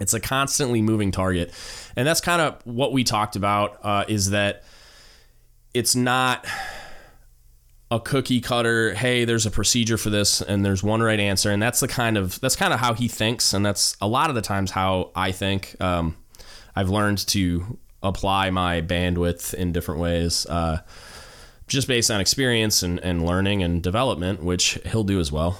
It's 0.00 0.14
a 0.14 0.20
constantly 0.20 0.82
moving 0.82 1.10
target, 1.10 1.52
and 1.96 2.06
that's 2.06 2.20
kind 2.20 2.40
of 2.40 2.64
what 2.64 2.92
we 2.92 3.04
talked 3.04 3.36
about. 3.36 3.78
Uh, 3.82 4.04
is 4.08 4.30
that 4.30 4.64
it's 5.74 5.94
not 5.94 6.46
a 7.90 7.98
cookie 7.98 8.40
cutter 8.40 8.92
hey 8.94 9.24
there's 9.24 9.46
a 9.46 9.50
procedure 9.50 9.96
for 9.96 10.10
this 10.10 10.42
and 10.42 10.64
there's 10.64 10.82
one 10.82 11.00
right 11.00 11.20
answer. 11.20 11.50
And 11.50 11.62
that's 11.62 11.80
the 11.80 11.88
kind 11.88 12.18
of 12.18 12.38
that's 12.40 12.56
kind 12.56 12.72
of 12.72 12.80
how 12.80 12.94
he 12.94 13.08
thinks. 13.08 13.54
And 13.54 13.64
that's 13.64 13.96
a 14.00 14.06
lot 14.06 14.28
of 14.28 14.36
the 14.36 14.42
times 14.42 14.70
how 14.70 15.10
i 15.14 15.32
think. 15.32 15.74
Um, 15.80 16.16
i've 16.76 16.90
learned 16.90 17.26
to 17.28 17.78
apply 18.02 18.50
my 18.50 18.80
bandwidth 18.82 19.54
in 19.54 19.72
different 19.72 20.00
ways 20.00 20.46
uh, 20.46 20.80
just 21.66 21.88
based 21.88 22.10
on 22.10 22.20
experience 22.20 22.82
and, 22.82 23.00
and 23.00 23.24
learning 23.26 23.62
and 23.62 23.82
development 23.82 24.42
which 24.42 24.78
he'll 24.86 25.04
do 25.04 25.18
as 25.18 25.32
well. 25.32 25.58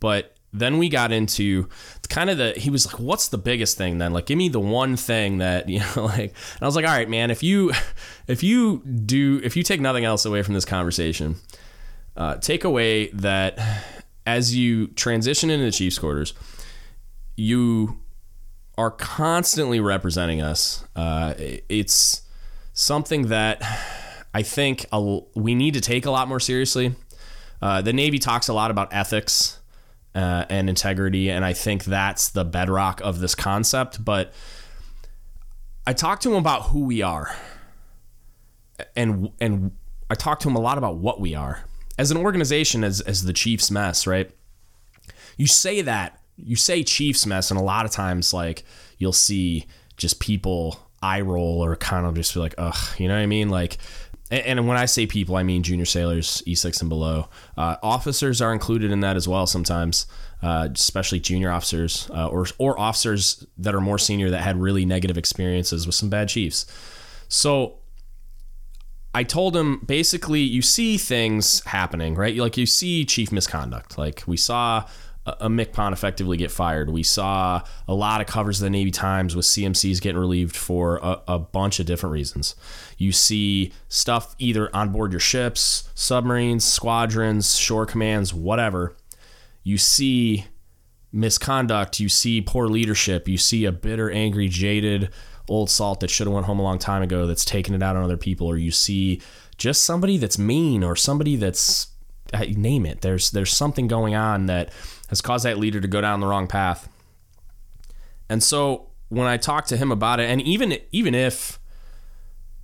But 0.00 0.36
then 0.52 0.78
we 0.78 0.88
got 0.88 1.12
into 1.12 1.68
kind 2.08 2.28
of 2.28 2.38
the 2.38 2.52
he 2.56 2.70
was 2.70 2.86
like 2.86 2.98
what's 2.98 3.28
the 3.28 3.38
biggest 3.38 3.78
thing 3.78 3.98
then 3.98 4.12
like 4.12 4.26
give 4.26 4.36
me 4.36 4.48
the 4.48 4.58
one 4.58 4.96
thing 4.96 5.38
that 5.38 5.68
you 5.68 5.78
know 5.78 6.04
like 6.06 6.18
and 6.18 6.62
i 6.62 6.66
was 6.66 6.74
like 6.74 6.84
all 6.84 6.90
right 6.90 7.08
man 7.08 7.30
if 7.30 7.42
you 7.42 7.72
if 8.26 8.42
you 8.42 8.78
do 8.84 9.40
if 9.44 9.56
you 9.56 9.62
take 9.62 9.80
nothing 9.80 10.04
else 10.04 10.24
away 10.24 10.42
from 10.42 10.54
this 10.54 10.64
conversation 10.64 11.36
uh, 12.16 12.36
take 12.36 12.64
away 12.64 13.08
that 13.12 13.58
as 14.26 14.54
you 14.54 14.88
transition 14.88 15.50
into 15.50 15.64
the 15.64 15.70
Chiefs 15.70 15.98
quarters, 15.98 16.34
you 17.36 18.00
are 18.76 18.90
constantly 18.90 19.80
representing 19.80 20.42
us. 20.42 20.84
Uh, 20.94 21.34
it's 21.38 22.22
something 22.72 23.28
that 23.28 23.62
I 24.34 24.42
think 24.42 24.86
we 25.34 25.54
need 25.54 25.74
to 25.74 25.80
take 25.80 26.06
a 26.06 26.10
lot 26.10 26.28
more 26.28 26.40
seriously. 26.40 26.94
Uh, 27.62 27.82
the 27.82 27.92
Navy 27.92 28.18
talks 28.18 28.48
a 28.48 28.52
lot 28.52 28.70
about 28.70 28.92
ethics 28.92 29.59
uh, 30.14 30.44
and 30.48 30.68
integrity. 30.68 31.30
And 31.30 31.44
I 31.44 31.52
think 31.52 31.84
that's 31.84 32.28
the 32.28 32.44
bedrock 32.44 33.00
of 33.02 33.20
this 33.20 33.34
concept. 33.34 34.04
But 34.04 34.32
I 35.86 35.92
talked 35.92 36.22
to 36.22 36.30
him 36.30 36.36
about 36.36 36.64
who 36.70 36.84
we 36.84 37.02
are. 37.02 37.34
And, 38.96 39.30
and 39.40 39.72
I 40.08 40.14
talked 40.14 40.42
to 40.42 40.48
him 40.48 40.56
a 40.56 40.60
lot 40.60 40.78
about 40.78 40.96
what 40.96 41.20
we 41.20 41.34
are. 41.34 41.64
As 41.98 42.10
an 42.10 42.16
organization, 42.16 42.82
as, 42.82 43.00
as 43.02 43.24
the 43.24 43.32
Chiefs 43.32 43.70
mess, 43.70 44.06
right? 44.06 44.30
You 45.36 45.46
say 45.46 45.82
that, 45.82 46.18
you 46.36 46.56
say 46.56 46.82
Chiefs 46.82 47.26
mess, 47.26 47.50
and 47.50 47.60
a 47.60 47.62
lot 47.62 47.84
of 47.84 47.90
times, 47.90 48.32
like, 48.32 48.64
you'll 48.96 49.12
see 49.12 49.66
just 49.96 50.18
people 50.18 50.90
eye 51.02 51.20
roll 51.20 51.62
or 51.62 51.76
kind 51.76 52.06
of 52.06 52.14
just 52.14 52.32
be 52.34 52.40
like, 52.40 52.54
ugh, 52.56 52.98
you 52.98 53.08
know 53.08 53.14
what 53.14 53.22
I 53.22 53.26
mean? 53.26 53.50
Like, 53.50 53.76
and 54.30 54.68
when 54.68 54.76
I 54.76 54.84
say 54.84 55.06
people, 55.06 55.36
I 55.36 55.42
mean 55.42 55.62
junior 55.62 55.84
sailors, 55.84 56.42
E6 56.46 56.80
and 56.80 56.88
below. 56.88 57.28
Uh, 57.56 57.76
officers 57.82 58.40
are 58.40 58.52
included 58.52 58.92
in 58.92 59.00
that 59.00 59.16
as 59.16 59.26
well 59.26 59.46
sometimes, 59.46 60.06
uh, 60.42 60.68
especially 60.72 61.18
junior 61.18 61.50
officers 61.50 62.08
uh, 62.14 62.28
or, 62.28 62.46
or 62.58 62.78
officers 62.78 63.44
that 63.58 63.74
are 63.74 63.80
more 63.80 63.98
senior 63.98 64.30
that 64.30 64.42
had 64.42 64.56
really 64.56 64.84
negative 64.84 65.18
experiences 65.18 65.86
with 65.86 65.94
some 65.94 66.08
bad 66.08 66.28
chiefs. 66.28 66.66
So 67.28 67.78
I 69.12 69.24
told 69.24 69.56
him 69.56 69.80
basically, 69.84 70.40
you 70.40 70.62
see 70.62 70.96
things 70.96 71.64
happening, 71.64 72.14
right? 72.14 72.36
Like 72.36 72.56
you 72.56 72.66
see 72.66 73.04
chief 73.04 73.32
misconduct. 73.32 73.98
Like 73.98 74.22
we 74.26 74.36
saw 74.36 74.86
a 75.26 75.48
MCPON 75.48 75.92
effectively 75.92 76.36
get 76.36 76.50
fired. 76.50 76.90
We 76.90 77.02
saw 77.02 77.62
a 77.86 77.94
lot 77.94 78.20
of 78.20 78.26
covers 78.26 78.60
of 78.60 78.64
the 78.64 78.70
Navy 78.70 78.90
Times 78.90 79.36
with 79.36 79.44
CMCs 79.44 80.00
getting 80.00 80.18
relieved 80.18 80.56
for 80.56 80.96
a, 80.98 81.20
a, 81.28 81.38
bunch 81.38 81.78
of 81.78 81.86
different 81.86 82.14
reasons. 82.14 82.54
You 82.96 83.12
see 83.12 83.72
stuff 83.88 84.34
either 84.38 84.74
on 84.74 84.90
board 84.90 85.12
your 85.12 85.20
ships, 85.20 85.88
submarines, 85.94 86.64
squadrons, 86.64 87.56
shore 87.56 87.84
commands, 87.84 88.32
whatever. 88.32 88.96
You 89.62 89.76
see 89.76 90.46
misconduct. 91.12 92.00
You 92.00 92.08
see 92.08 92.40
poor 92.40 92.66
leadership. 92.66 93.28
You 93.28 93.36
see 93.38 93.64
a 93.66 93.72
bitter, 93.72 94.10
angry, 94.10 94.48
jaded 94.48 95.10
old 95.48 95.68
salt 95.68 96.00
that 96.00 96.10
should 96.10 96.26
have 96.26 96.34
went 96.34 96.46
home 96.46 96.60
a 96.60 96.62
long 96.62 96.78
time 96.78 97.02
ago 97.02 97.26
that's 97.26 97.44
taking 97.44 97.74
it 97.74 97.82
out 97.82 97.96
on 97.96 98.04
other 98.04 98.16
people. 98.16 98.46
Or 98.46 98.56
you 98.56 98.70
see 98.70 99.20
just 99.58 99.84
somebody 99.84 100.16
that's 100.16 100.38
mean 100.38 100.82
or 100.82 100.96
somebody 100.96 101.36
that's 101.36 101.88
name 102.32 102.86
it. 102.86 103.00
There's 103.00 103.30
there's 103.30 103.52
something 103.52 103.88
going 103.88 104.14
on 104.14 104.46
that 104.46 104.72
has 105.08 105.20
caused 105.20 105.44
that 105.44 105.58
leader 105.58 105.80
to 105.80 105.88
go 105.88 106.00
down 106.00 106.20
the 106.20 106.26
wrong 106.26 106.46
path. 106.46 106.88
And 108.28 108.42
so 108.42 108.90
when 109.08 109.26
I 109.26 109.36
talk 109.36 109.66
to 109.66 109.76
him 109.76 109.90
about 109.92 110.20
it, 110.20 110.30
and 110.30 110.40
even 110.42 110.78
even 110.92 111.14
if 111.14 111.58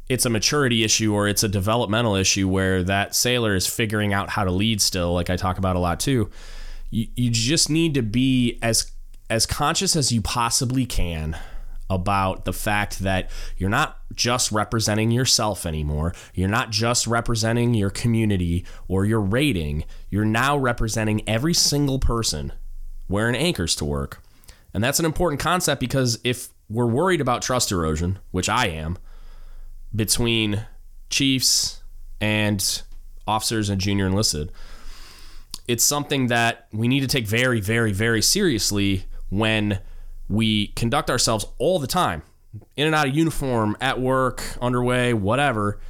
it's 0.08 0.24
a 0.24 0.30
maturity 0.30 0.84
issue 0.84 1.12
or 1.12 1.26
it's 1.26 1.42
a 1.42 1.48
developmental 1.48 2.14
issue 2.14 2.48
where 2.48 2.84
that 2.84 3.14
sailor 3.14 3.54
is 3.56 3.66
figuring 3.66 4.12
out 4.12 4.30
how 4.30 4.44
to 4.44 4.52
lead 4.52 4.80
still, 4.80 5.12
like 5.12 5.28
I 5.30 5.36
talk 5.36 5.58
about 5.58 5.74
a 5.74 5.80
lot 5.80 5.98
too, 5.98 6.30
you, 6.90 7.08
you 7.16 7.30
just 7.30 7.68
need 7.68 7.94
to 7.94 8.02
be 8.02 8.58
as 8.62 8.92
as 9.28 9.44
conscious 9.44 9.96
as 9.96 10.12
you 10.12 10.22
possibly 10.22 10.86
can 10.86 11.36
about 11.88 12.44
the 12.44 12.52
fact 12.52 13.00
that 13.00 13.30
you're 13.56 13.70
not 13.70 13.98
just 14.14 14.50
representing 14.50 15.10
yourself 15.10 15.64
anymore. 15.66 16.14
You're 16.34 16.48
not 16.48 16.70
just 16.70 17.06
representing 17.06 17.74
your 17.74 17.90
community 17.90 18.64
or 18.88 19.04
your 19.04 19.20
rating. 19.20 19.84
You're 20.10 20.24
now 20.24 20.56
representing 20.56 21.26
every 21.28 21.54
single 21.54 21.98
person 21.98 22.52
wearing 23.08 23.36
anchors 23.36 23.76
to 23.76 23.84
work. 23.84 24.22
And 24.74 24.82
that's 24.82 24.98
an 24.98 25.06
important 25.06 25.40
concept 25.40 25.80
because 25.80 26.18
if 26.24 26.48
we're 26.68 26.86
worried 26.86 27.20
about 27.20 27.42
trust 27.42 27.70
erosion, 27.70 28.18
which 28.30 28.48
I 28.48 28.66
am, 28.66 28.98
between 29.94 30.66
chiefs 31.08 31.82
and 32.20 32.82
officers 33.26 33.70
and 33.70 33.80
junior 33.80 34.06
enlisted, 34.06 34.52
it's 35.68 35.84
something 35.84 36.28
that 36.28 36.66
we 36.72 36.88
need 36.88 37.00
to 37.00 37.06
take 37.06 37.26
very, 37.26 37.60
very, 37.60 37.92
very 37.92 38.22
seriously 38.22 39.04
when 39.30 39.80
we 40.28 40.68
conduct 40.68 41.10
ourselves 41.10 41.46
all 41.58 41.78
the 41.78 41.86
time, 41.86 42.22
in 42.76 42.86
and 42.86 42.94
out 42.94 43.08
of 43.08 43.14
uniform, 43.14 43.76
at 43.80 44.00
work, 44.00 44.42
underway, 44.60 45.12
whatever, 45.14 45.80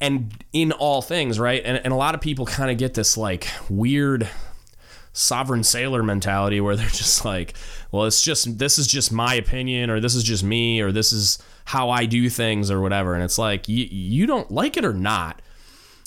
and 0.00 0.44
in 0.52 0.72
all 0.72 1.02
things, 1.02 1.38
right? 1.38 1.62
And, 1.64 1.80
and 1.84 1.92
a 1.92 1.96
lot 1.96 2.14
of 2.14 2.20
people 2.20 2.46
kind 2.46 2.70
of 2.70 2.78
get 2.78 2.94
this 2.94 3.16
like 3.16 3.46
weird 3.68 4.28
sovereign 5.12 5.62
sailor 5.62 6.02
mentality 6.02 6.60
where 6.60 6.76
they're 6.76 6.86
just 6.92 7.24
like, 7.24 7.54
well, 7.92 8.04
it's 8.04 8.22
just, 8.22 8.58
this 8.58 8.78
is 8.78 8.86
just 8.86 9.12
my 9.12 9.34
opinion, 9.34 9.90
or 9.90 10.00
this 10.00 10.14
is 10.14 10.24
just 10.24 10.42
me, 10.42 10.80
or 10.80 10.92
this 10.92 11.12
is 11.12 11.38
how 11.66 11.90
I 11.90 12.06
do 12.06 12.28
things, 12.30 12.70
or 12.70 12.80
whatever. 12.80 13.14
And 13.14 13.22
it's 13.22 13.38
like, 13.38 13.68
you, 13.68 13.84
you 13.84 14.26
don't 14.26 14.50
like 14.50 14.76
it 14.76 14.84
or 14.84 14.94
not. 14.94 15.42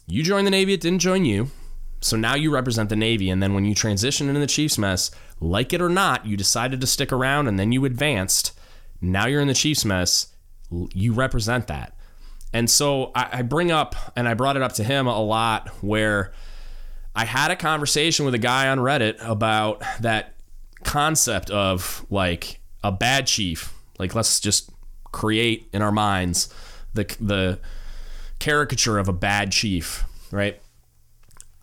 You 0.08 0.24
joined 0.24 0.48
the 0.48 0.52
Navy, 0.52 0.74
it 0.74 0.82
didn't 0.82 1.00
join 1.00 1.24
you. 1.24 1.50
So 2.03 2.17
now 2.17 2.36
you 2.36 2.53
represent 2.53 2.89
the 2.89 2.95
Navy. 2.98 3.29
And 3.29 3.41
then 3.41 3.53
when 3.53 3.63
you 3.63 3.74
transition 3.74 4.27
into 4.27 4.41
the 4.41 4.48
Chiefs 4.48 4.77
mess, 4.77 5.10
like 5.39 5.72
it 5.72 5.81
or 5.81 5.89
not, 5.89 6.25
you 6.25 6.36
decided 6.36 6.81
to 6.81 6.88
stick 6.88 7.13
around 7.13 7.48
and 7.48 7.57
then 7.57 7.72
you 7.72 7.86
advanced. 7.86 8.51
Now 9.00 9.25
you're 9.25 9.41
in 9.41 9.48
the 9.48 9.53
Chiefs 9.53 9.86
mess. 9.86 10.27
You 10.69 11.13
represent 11.13 11.67
that. 11.67 11.95
And 12.51 12.69
so 12.69 13.12
I, 13.15 13.41
bring 13.41 13.72
up, 13.72 13.95
and 14.15 14.27
I 14.27 14.33
brought 14.36 14.57
it 14.57 14.62
up 14.62 14.74
to 14.74 14.83
him 14.83 15.07
a 15.07 15.19
lot, 15.19 15.69
where 15.81 16.33
I 17.15 17.25
had 17.25 17.50
a 17.50 17.55
conversation 17.55 18.25
with 18.25 18.36
a 18.36 18.39
guy 18.39 18.69
on 18.69 18.77
Reddit 18.77 19.15
about 19.27 19.81
that 20.01 20.36
concept 20.83 21.50
of 21.50 22.05
like 22.10 22.60
a 22.83 22.91
bad 22.91 23.25
chief. 23.25 23.74
Like, 23.98 24.13
let's 24.13 24.39
just 24.39 24.69
create 25.12 25.67
in 25.74 25.81
our 25.81 25.91
minds 25.91 26.53
the, 26.93 27.05
the 27.19 27.60
caricature 28.39 29.00
of 29.00 29.07
a 29.07 29.13
bad 29.13 29.51
chief, 29.51 30.03
right? 30.29 30.62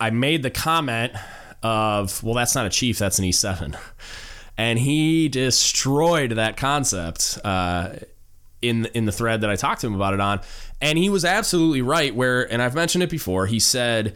I 0.01 0.09
made 0.09 0.41
the 0.41 0.49
comment 0.49 1.13
of, 1.61 2.23
well, 2.23 2.33
that's 2.33 2.55
not 2.55 2.65
a 2.65 2.69
chief, 2.69 2.97
that's 2.97 3.19
an 3.19 3.25
E7. 3.25 3.77
And 4.57 4.79
he 4.79 5.29
destroyed 5.29 6.31
that 6.31 6.57
concept 6.57 7.37
uh, 7.43 7.93
in 8.61 8.87
in 8.87 9.05
the 9.05 9.11
thread 9.11 9.41
that 9.41 9.49
I 9.49 9.55
talked 9.55 9.81
to 9.81 9.87
him 9.87 9.95
about 9.95 10.13
it 10.13 10.19
on, 10.19 10.41
and 10.81 10.97
he 10.97 11.09
was 11.09 11.23
absolutely 11.23 11.81
right. 11.81 12.13
Where, 12.13 12.51
and 12.51 12.61
I've 12.61 12.75
mentioned 12.75 13.03
it 13.03 13.09
before, 13.09 13.45
he 13.45 13.59
said 13.59 14.15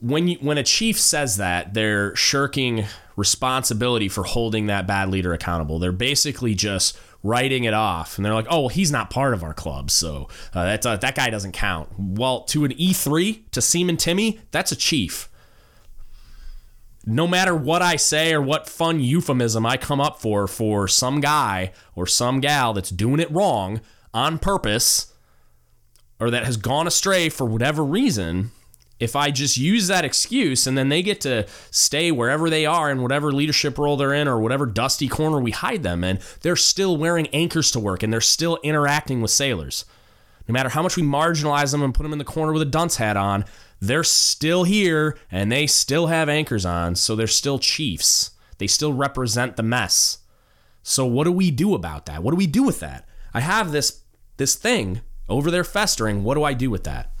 when 0.00 0.28
you, 0.28 0.38
when 0.40 0.58
a 0.58 0.62
chief 0.62 0.98
says 0.98 1.36
that, 1.36 1.74
they're 1.74 2.14
shirking 2.16 2.84
responsibility 3.16 4.08
for 4.08 4.24
holding 4.24 4.66
that 4.66 4.86
bad 4.86 5.10
leader 5.10 5.32
accountable. 5.32 5.78
They're 5.78 5.92
basically 5.92 6.54
just 6.54 6.98
writing 7.22 7.64
it 7.64 7.74
off, 7.74 8.16
and 8.16 8.24
they're 8.24 8.34
like, 8.34 8.46
"Oh, 8.48 8.60
well, 8.60 8.68
he's 8.68 8.92
not 8.92 9.10
part 9.10 9.34
of 9.34 9.42
our 9.42 9.54
club, 9.54 9.90
so 9.90 10.28
uh, 10.54 10.64
that's 10.64 10.86
uh, 10.86 10.96
that 10.96 11.14
guy 11.14 11.30
doesn't 11.30 11.52
count." 11.52 11.88
Well, 11.98 12.42
to 12.44 12.64
an 12.64 12.72
E 12.72 12.92
three, 12.92 13.44
to 13.52 13.60
Seaman 13.60 13.96
Timmy, 13.96 14.40
that's 14.50 14.72
a 14.72 14.76
chief. 14.76 15.28
No 17.04 17.26
matter 17.26 17.54
what 17.54 17.80
I 17.80 17.96
say 17.96 18.34
or 18.34 18.42
what 18.42 18.68
fun 18.68 19.00
euphemism 19.00 19.64
I 19.64 19.78
come 19.78 20.00
up 20.00 20.20
for 20.20 20.46
for 20.46 20.86
some 20.86 21.20
guy 21.20 21.72
or 21.94 22.06
some 22.06 22.40
gal 22.40 22.74
that's 22.74 22.90
doing 22.90 23.18
it 23.18 23.30
wrong 23.30 23.80
on 24.12 24.38
purpose 24.38 25.14
or 26.20 26.30
that 26.30 26.44
has 26.44 26.56
gone 26.56 26.86
astray 26.86 27.28
for 27.28 27.46
whatever 27.46 27.82
reason, 27.84 28.50
if 29.00 29.14
I 29.14 29.30
just 29.30 29.56
use 29.56 29.86
that 29.86 30.04
excuse 30.04 30.66
and 30.66 30.76
then 30.76 30.88
they 30.88 31.02
get 31.02 31.20
to 31.22 31.46
stay 31.70 32.10
wherever 32.10 32.50
they 32.50 32.66
are 32.66 32.90
in 32.90 33.02
whatever 33.02 33.32
leadership 33.32 33.78
role 33.78 33.96
they're 33.96 34.14
in 34.14 34.28
or 34.28 34.40
whatever 34.40 34.66
dusty 34.66 35.08
corner 35.08 35.38
we 35.38 35.52
hide 35.52 35.82
them 35.82 36.02
in, 36.02 36.18
they're 36.40 36.56
still 36.56 36.96
wearing 36.96 37.28
anchors 37.28 37.70
to 37.70 37.80
work 37.80 38.02
and 38.02 38.12
they're 38.12 38.20
still 38.20 38.58
interacting 38.62 39.20
with 39.20 39.30
sailors. 39.30 39.84
No 40.48 40.52
matter 40.52 40.70
how 40.70 40.82
much 40.82 40.96
we 40.96 41.02
marginalize 41.02 41.72
them 41.72 41.82
and 41.82 41.94
put 41.94 42.02
them 42.02 42.12
in 42.12 42.18
the 42.18 42.24
corner 42.24 42.52
with 42.52 42.62
a 42.62 42.66
dunce 42.66 42.96
hat 42.96 43.16
on, 43.16 43.44
they're 43.80 44.04
still 44.04 44.64
here 44.64 45.16
and 45.30 45.52
they 45.52 45.66
still 45.66 46.08
have 46.08 46.28
anchors 46.28 46.64
on, 46.64 46.94
so 46.94 47.14
they're 47.14 47.26
still 47.26 47.58
chiefs. 47.58 48.32
They 48.56 48.66
still 48.66 48.92
represent 48.92 49.56
the 49.56 49.62
mess. 49.62 50.18
So 50.82 51.06
what 51.06 51.24
do 51.24 51.32
we 51.32 51.50
do 51.50 51.74
about 51.74 52.06
that? 52.06 52.22
What 52.22 52.32
do 52.32 52.36
we 52.36 52.46
do 52.46 52.62
with 52.62 52.80
that? 52.80 53.06
I 53.34 53.40
have 53.40 53.72
this 53.72 54.02
this 54.38 54.54
thing 54.54 55.02
over 55.28 55.50
there 55.50 55.64
festering. 55.64 56.24
What 56.24 56.34
do 56.34 56.44
I 56.44 56.54
do 56.54 56.70
with 56.70 56.84
that? 56.84 57.12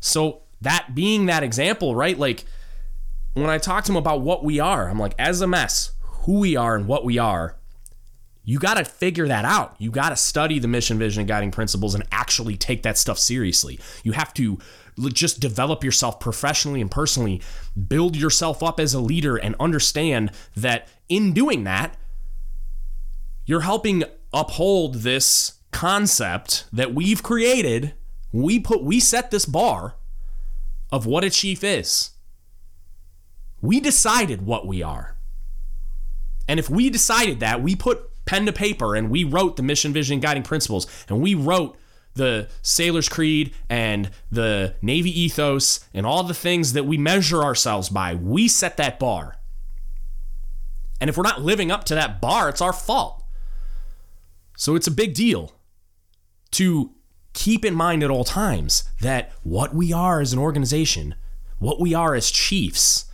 So 0.00 0.41
that 0.62 0.94
being 0.94 1.26
that 1.26 1.42
example, 1.42 1.94
right? 1.94 2.18
Like 2.18 2.44
when 3.34 3.50
I 3.50 3.58
talk 3.58 3.84
to 3.84 3.92
him 3.92 3.96
about 3.96 4.22
what 4.22 4.44
we 4.44 4.60
are, 4.60 4.88
I'm 4.88 4.98
like, 4.98 5.14
as 5.18 5.40
a 5.40 5.46
mess, 5.46 5.92
who 6.02 6.40
we 6.40 6.56
are 6.56 6.76
and 6.76 6.86
what 6.86 7.04
we 7.04 7.18
are, 7.18 7.56
you 8.44 8.58
got 8.58 8.74
to 8.74 8.84
figure 8.84 9.28
that 9.28 9.44
out. 9.44 9.76
You 9.78 9.90
got 9.90 10.08
to 10.08 10.16
study 10.16 10.58
the 10.58 10.68
mission, 10.68 10.98
vision, 10.98 11.20
and 11.20 11.28
guiding 11.28 11.52
principles 11.52 11.94
and 11.94 12.04
actually 12.10 12.56
take 12.56 12.82
that 12.82 12.98
stuff 12.98 13.18
seriously. 13.18 13.78
You 14.02 14.12
have 14.12 14.34
to 14.34 14.58
just 15.12 15.40
develop 15.40 15.84
yourself 15.84 16.18
professionally 16.18 16.80
and 16.80 16.90
personally, 16.90 17.40
build 17.88 18.16
yourself 18.16 18.62
up 18.62 18.80
as 18.80 18.94
a 18.94 19.00
leader, 19.00 19.36
and 19.36 19.54
understand 19.60 20.32
that 20.56 20.88
in 21.08 21.32
doing 21.32 21.64
that, 21.64 21.96
you're 23.46 23.60
helping 23.60 24.02
uphold 24.32 24.96
this 24.96 25.54
concept 25.70 26.64
that 26.72 26.94
we've 26.94 27.22
created. 27.22 27.94
We 28.32 28.58
put, 28.58 28.82
we 28.82 28.98
set 28.98 29.30
this 29.30 29.46
bar 29.46 29.94
of 30.92 31.06
what 31.06 31.24
a 31.24 31.30
chief 31.30 31.64
is. 31.64 32.10
We 33.62 33.80
decided 33.80 34.42
what 34.42 34.66
we 34.66 34.82
are. 34.82 35.16
And 36.46 36.60
if 36.60 36.68
we 36.68 36.90
decided 36.90 37.40
that, 37.40 37.62
we 37.62 37.74
put 37.74 38.10
pen 38.26 38.46
to 38.46 38.52
paper 38.52 38.94
and 38.94 39.10
we 39.10 39.24
wrote 39.24 39.56
the 39.56 39.62
mission, 39.62 39.92
vision, 39.92 40.20
guiding 40.20 40.42
principles, 40.42 40.86
and 41.08 41.20
we 41.20 41.34
wrote 41.34 41.76
the 42.14 42.48
sailor's 42.60 43.08
creed 43.08 43.54
and 43.70 44.10
the 44.30 44.74
Navy 44.82 45.18
ethos 45.18 45.80
and 45.94 46.04
all 46.04 46.22
the 46.22 46.34
things 46.34 46.74
that 46.74 46.84
we 46.84 46.98
measure 46.98 47.42
ourselves 47.42 47.88
by. 47.88 48.14
We 48.14 48.48
set 48.48 48.76
that 48.76 48.98
bar. 48.98 49.36
And 51.00 51.08
if 51.08 51.16
we're 51.16 51.22
not 51.22 51.40
living 51.40 51.70
up 51.70 51.84
to 51.84 51.94
that 51.94 52.20
bar, 52.20 52.48
it's 52.48 52.60
our 52.60 52.72
fault. 52.72 53.24
So 54.56 54.76
it's 54.76 54.86
a 54.86 54.92
big 54.92 55.14
deal 55.14 55.52
to 56.52 56.92
keep 57.32 57.64
in 57.64 57.74
mind 57.74 58.02
at 58.02 58.10
all 58.10 58.24
times 58.24 58.84
that 59.00 59.32
what 59.42 59.74
we 59.74 59.92
are 59.92 60.20
as 60.20 60.32
an 60.32 60.38
organization, 60.38 61.14
what 61.58 61.80
we 61.80 61.94
are 61.94 62.14
as 62.14 62.30
chiefs, 62.30 63.06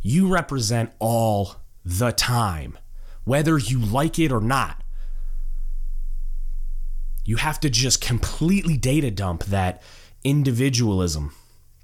you 0.00 0.28
represent 0.28 0.92
all 0.98 1.56
the 1.84 2.12
time, 2.12 2.78
whether 3.24 3.58
you 3.58 3.78
like 3.78 4.18
it 4.18 4.32
or 4.32 4.40
not. 4.40 4.82
You 7.24 7.36
have 7.36 7.60
to 7.60 7.70
just 7.70 8.00
completely 8.00 8.76
data 8.76 9.10
dump 9.10 9.44
that 9.44 9.82
individualism 10.24 11.32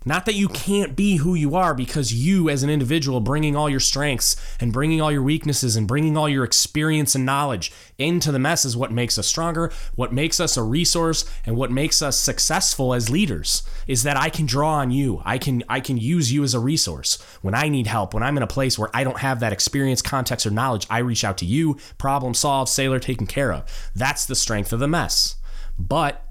not 0.05 0.27
that 0.27 0.35
you 0.35 0.49
can't 0.49 0.95
be 0.95 1.17
who 1.17 1.35
you 1.35 1.57
are 1.57 1.75
because 1.75 2.13
you, 2.13 2.49
as 2.49 2.63
an 2.63 2.71
individual, 2.71 3.21
bringing 3.21 3.57
all 3.57 3.69
your 3.69 3.81
strengths 3.81 4.37
and 4.61 4.73
bringing 4.73 5.01
all 5.01 5.11
your 5.11 5.23
weaknesses 5.23 5.75
and 5.77 5.89
bringing 5.89 6.17
all 6.17 6.29
your 6.29 6.45
experience 6.45 7.15
and 7.15 7.27
knowledge 7.27 7.73
into 7.99 8.31
the 8.31 8.39
mess 8.39 8.65
is 8.65 8.77
what 8.77 8.93
makes 8.93 9.19
us 9.19 9.27
stronger, 9.27 9.73
what 9.97 10.13
makes 10.13 10.39
us 10.39 10.57
a 10.57 10.63
resource, 10.63 11.25
and 11.45 11.57
what 11.57 11.73
makes 11.73 12.01
us 12.01 12.17
successful 12.17 12.95
as 12.95 13.11
leaders. 13.11 13.63
Is 13.89 14.05
that 14.05 14.17
I 14.17 14.31
can 14.31 14.47
draw 14.47 14.75
on 14.75 14.91
you. 14.91 15.21
I 15.25 15.37
can 15.37 15.65
I 15.69 15.81
can 15.81 15.99
use 15.99 16.33
you 16.33 16.45
as 16.45 16.55
a 16.55 16.61
resource 16.61 17.21
when 17.43 17.55
I 17.55 17.69
need 17.69 17.89
help. 17.89 18.15
When 18.15 18.23
I'm 18.23 18.37
in 18.37 18.43
a 18.43 18.47
place 18.47 18.79
where 18.79 18.91
I 18.95 19.03
don't 19.03 19.19
have 19.19 19.41
that 19.41 19.53
experience, 19.53 20.01
context, 20.01 20.47
or 20.47 20.51
knowledge, 20.51 20.87
I 20.89 20.99
reach 20.99 21.25
out 21.25 21.39
to 21.39 21.47
you. 21.47 21.77
Problem 21.99 22.35
solved. 22.35 22.71
Sailor 22.71 23.01
taken 23.01 23.27
care 23.27 23.53
of. 23.53 23.91
That's 23.97 24.27
the 24.27 24.37
strength 24.37 24.73
of 24.73 24.79
the 24.79 24.89
mess. 24.89 25.37
But 25.79 26.28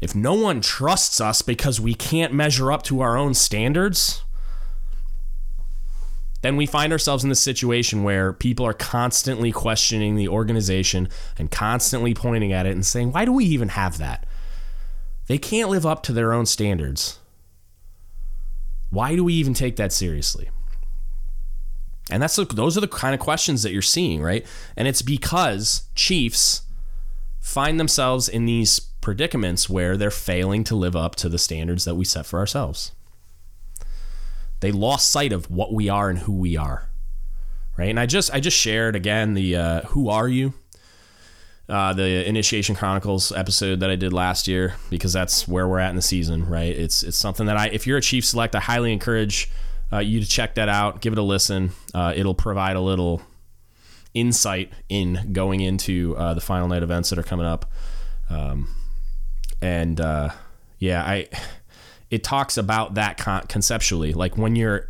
if 0.00 0.14
no 0.14 0.34
one 0.34 0.60
trusts 0.60 1.20
us 1.20 1.42
because 1.42 1.80
we 1.80 1.94
can't 1.94 2.32
measure 2.32 2.70
up 2.70 2.82
to 2.84 3.00
our 3.00 3.16
own 3.16 3.34
standards, 3.34 4.22
then 6.42 6.56
we 6.56 6.66
find 6.66 6.92
ourselves 6.92 7.24
in 7.24 7.30
this 7.30 7.40
situation 7.40 8.04
where 8.04 8.32
people 8.32 8.64
are 8.64 8.74
constantly 8.74 9.50
questioning 9.50 10.14
the 10.14 10.28
organization 10.28 11.08
and 11.36 11.50
constantly 11.50 12.14
pointing 12.14 12.52
at 12.52 12.64
it 12.64 12.72
and 12.72 12.86
saying, 12.86 13.10
why 13.10 13.24
do 13.24 13.32
we 13.32 13.44
even 13.44 13.70
have 13.70 13.98
that? 13.98 14.24
They 15.26 15.38
can't 15.38 15.68
live 15.68 15.84
up 15.84 16.02
to 16.04 16.12
their 16.12 16.32
own 16.32 16.46
standards. 16.46 17.18
Why 18.90 19.16
do 19.16 19.24
we 19.24 19.34
even 19.34 19.52
take 19.52 19.76
that 19.76 19.92
seriously? 19.92 20.48
And 22.10 22.22
that's 22.22 22.36
those 22.36 22.78
are 22.78 22.80
the 22.80 22.88
kind 22.88 23.14
of 23.14 23.20
questions 23.20 23.62
that 23.62 23.72
you're 23.72 23.82
seeing, 23.82 24.22
right? 24.22 24.46
And 24.76 24.88
it's 24.88 25.02
because 25.02 25.82
chiefs 25.94 26.62
find 27.40 27.78
themselves 27.78 28.28
in 28.28 28.46
these 28.46 28.87
predicaments 29.00 29.68
where 29.68 29.96
they're 29.96 30.10
failing 30.10 30.64
to 30.64 30.74
live 30.74 30.96
up 30.96 31.16
to 31.16 31.28
the 31.28 31.38
standards 31.38 31.84
that 31.84 31.94
we 31.94 32.04
set 32.04 32.26
for 32.26 32.38
ourselves. 32.38 32.92
They 34.60 34.72
lost 34.72 35.10
sight 35.10 35.32
of 35.32 35.50
what 35.50 35.72
we 35.72 35.88
are 35.88 36.10
and 36.10 36.20
who 36.20 36.32
we 36.32 36.56
are. 36.56 36.88
Right? 37.76 37.90
And 37.90 38.00
I 38.00 38.06
just 38.06 38.34
I 38.34 38.40
just 38.40 38.56
shared 38.56 38.96
again 38.96 39.34
the 39.34 39.56
uh, 39.56 39.80
who 39.82 40.08
are 40.08 40.28
you? 40.28 40.54
Uh, 41.68 41.92
the 41.92 42.26
Initiation 42.26 42.74
Chronicles 42.74 43.30
episode 43.30 43.80
that 43.80 43.90
I 43.90 43.94
did 43.94 44.12
last 44.12 44.48
year 44.48 44.76
because 44.88 45.12
that's 45.12 45.46
where 45.46 45.68
we're 45.68 45.78
at 45.78 45.90
in 45.90 45.96
the 45.96 46.02
season, 46.02 46.48
right? 46.48 46.74
It's 46.74 47.02
it's 47.02 47.16
something 47.16 47.46
that 47.46 47.56
I 47.56 47.66
if 47.68 47.86
you're 47.86 47.98
a 47.98 48.02
chief 48.02 48.24
select, 48.24 48.56
I 48.56 48.60
highly 48.60 48.92
encourage 48.92 49.50
uh, 49.92 49.98
you 49.98 50.18
to 50.18 50.26
check 50.26 50.54
that 50.56 50.68
out, 50.68 51.02
give 51.02 51.12
it 51.12 51.18
a 51.18 51.22
listen. 51.22 51.70
Uh, 51.94 52.12
it'll 52.16 52.34
provide 52.34 52.74
a 52.74 52.80
little 52.80 53.22
insight 54.14 54.72
in 54.88 55.32
going 55.32 55.60
into 55.60 56.16
uh, 56.16 56.34
the 56.34 56.40
final 56.40 56.68
night 56.68 56.82
events 56.82 57.10
that 57.10 57.18
are 57.18 57.22
coming 57.22 57.46
up. 57.46 57.70
Um, 58.30 58.74
and 59.60 60.00
uh, 60.00 60.30
yeah, 60.78 61.02
I 61.02 61.28
it 62.10 62.24
talks 62.24 62.56
about 62.56 62.94
that 62.94 63.18
con- 63.18 63.46
conceptually. 63.48 64.12
Like 64.12 64.36
when 64.36 64.56
you're 64.56 64.88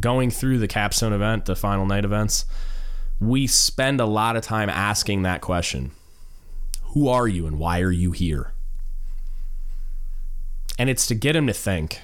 going 0.00 0.30
through 0.30 0.58
the 0.58 0.68
capstone 0.68 1.12
event, 1.12 1.46
the 1.46 1.56
final 1.56 1.86
night 1.86 2.04
events, 2.04 2.44
we 3.20 3.46
spend 3.46 4.00
a 4.00 4.06
lot 4.06 4.36
of 4.36 4.42
time 4.42 4.68
asking 4.68 5.22
that 5.22 5.40
question: 5.40 5.92
Who 6.94 7.08
are 7.08 7.28
you, 7.28 7.46
and 7.46 7.58
why 7.58 7.80
are 7.80 7.92
you 7.92 8.12
here? 8.12 8.52
And 10.78 10.88
it's 10.88 11.06
to 11.06 11.14
get 11.14 11.36
him 11.36 11.46
to 11.46 11.52
think. 11.52 12.00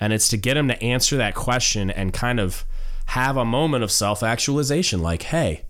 And 0.00 0.12
it's 0.12 0.28
to 0.28 0.36
get 0.36 0.56
him 0.56 0.68
to 0.68 0.82
answer 0.82 1.16
that 1.16 1.34
question 1.34 1.90
and 1.90 2.12
kind 2.12 2.40
of 2.40 2.64
have 3.06 3.36
a 3.36 3.44
moment 3.44 3.84
of 3.84 3.90
self 3.90 4.22
actualization 4.22 5.00
like, 5.00 5.22
hey, 5.22 5.64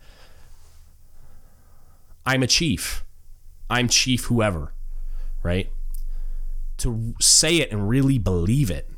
I'm 2.26 2.42
a 2.42 2.46
chief. 2.46 3.04
I'm 3.68 3.88
chief 3.88 4.24
whoever 4.24 4.73
right? 5.44 5.70
To 6.78 7.14
say 7.20 7.58
it 7.58 7.70
and 7.70 7.88
really 7.88 8.18
believe 8.18 8.70
it. 8.70 8.90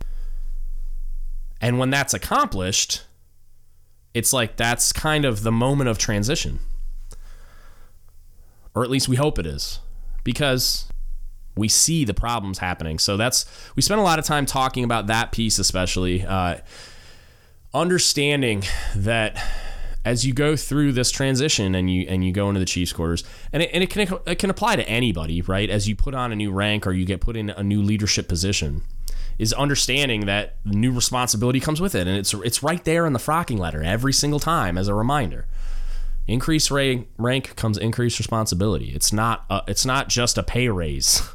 And 1.60 1.78
when 1.78 1.90
that's 1.90 2.14
accomplished, 2.14 3.02
it's 4.14 4.32
like 4.32 4.56
that's 4.56 4.92
kind 4.92 5.26
of 5.26 5.42
the 5.42 5.52
moment 5.52 5.90
of 5.90 5.98
transition. 5.98 6.60
Or 8.74 8.82
at 8.82 8.90
least 8.90 9.08
we 9.08 9.16
hope 9.16 9.38
it 9.38 9.46
is. 9.46 9.80
Because 10.24 10.88
we 11.56 11.68
see 11.68 12.04
the 12.04 12.14
problems 12.14 12.58
happening. 12.58 12.98
So 12.98 13.16
that's 13.16 13.46
we 13.74 13.82
spent 13.82 14.00
a 14.00 14.04
lot 14.04 14.18
of 14.18 14.24
time 14.24 14.46
talking 14.46 14.84
about 14.84 15.06
that 15.08 15.32
piece, 15.32 15.58
especially 15.58 16.24
uh, 16.24 16.58
understanding 17.74 18.62
that 18.94 19.42
as 20.06 20.24
you 20.24 20.32
go 20.32 20.54
through 20.54 20.92
this 20.92 21.10
transition 21.10 21.74
and 21.74 21.90
you 21.90 22.06
and 22.08 22.24
you 22.24 22.30
go 22.30 22.48
into 22.48 22.60
the 22.60 22.64
Chiefs 22.64 22.92
quarters, 22.92 23.24
and 23.52 23.64
it, 23.64 23.70
and 23.74 23.82
it 23.82 23.90
can 23.90 24.08
it 24.24 24.38
can 24.38 24.50
apply 24.50 24.76
to 24.76 24.88
anybody, 24.88 25.42
right? 25.42 25.68
As 25.68 25.88
you 25.88 25.96
put 25.96 26.14
on 26.14 26.30
a 26.30 26.36
new 26.36 26.52
rank 26.52 26.86
or 26.86 26.92
you 26.92 27.04
get 27.04 27.20
put 27.20 27.36
in 27.36 27.50
a 27.50 27.64
new 27.64 27.82
leadership 27.82 28.28
position, 28.28 28.82
is 29.36 29.52
understanding 29.52 30.26
that 30.26 30.58
new 30.64 30.92
responsibility 30.92 31.58
comes 31.58 31.80
with 31.80 31.96
it, 31.96 32.06
and 32.06 32.16
it's 32.16 32.32
it's 32.34 32.62
right 32.62 32.84
there 32.84 33.04
in 33.04 33.14
the 33.14 33.18
frocking 33.18 33.58
letter 33.58 33.82
every 33.82 34.12
single 34.12 34.38
time 34.38 34.78
as 34.78 34.86
a 34.86 34.94
reminder. 34.94 35.46
Increased 36.28 36.70
rank, 36.70 37.08
rank 37.18 37.56
comes 37.56 37.76
increased 37.76 38.20
responsibility. 38.20 38.92
It's 38.94 39.12
not 39.12 39.44
a, 39.50 39.62
it's 39.66 39.84
not 39.84 40.08
just 40.08 40.38
a 40.38 40.44
pay 40.44 40.68
raise. 40.68 41.28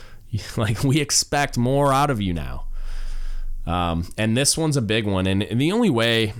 like 0.58 0.84
we 0.84 1.00
expect 1.00 1.56
more 1.56 1.90
out 1.90 2.10
of 2.10 2.20
you 2.20 2.34
now. 2.34 2.66
Um, 3.66 4.08
and 4.18 4.36
this 4.36 4.58
one's 4.58 4.76
a 4.76 4.82
big 4.82 5.06
one. 5.06 5.26
And, 5.26 5.42
and 5.42 5.60
the 5.60 5.72
only 5.72 5.90
way 5.90 6.32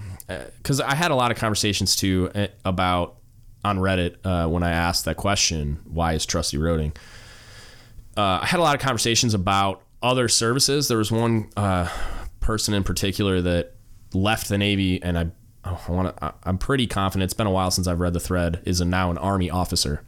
because 0.57 0.81
I 0.81 0.95
had 0.95 1.11
a 1.11 1.15
lot 1.15 1.31
of 1.31 1.37
conversations 1.37 1.97
too 1.97 2.31
eh, 2.35 2.49
about 2.65 3.17
on 3.65 3.79
Reddit 3.79 4.17
uh, 4.25 4.49
when 4.49 4.63
I 4.63 4.71
asked 4.71 5.05
that 5.05 5.17
question, 5.17 5.81
why 5.85 6.15
is 6.15 6.25
Trusty 6.25 6.57
roading? 6.57 6.97
Uh, 8.17 8.41
I 8.43 8.47
had 8.47 8.61
a 8.61 8.63
lot 8.63 8.75
of 8.75 8.81
conversations 8.81 9.35
about 9.35 9.83
other 10.03 10.29
services. 10.29 10.89
There 10.89 10.99
was 10.99 11.13
one 11.13 11.51
uh, 11.57 11.89
person 12.41 12.75
in 12.75 12.85
particular 12.85 13.41
that 13.43 13.75
left 14.15 14.49
the 14.49 14.59
Navy, 14.59 15.03
and 15.03 15.19
I, 15.19 15.31
I 15.65 15.79
want 15.89 16.17
to. 16.17 16.35
I'm 16.45 16.59
pretty 16.59 16.87
confident. 16.87 17.25
It's 17.25 17.35
been 17.35 17.47
a 17.47 17.53
while 17.53 17.71
since 17.71 17.87
I've 17.87 18.01
read 18.01 18.15
the 18.15 18.21
thread. 18.21 18.63
Is 18.65 18.81
now 18.81 19.11
an 19.11 19.19
Army 19.19 19.51
officer, 19.51 20.03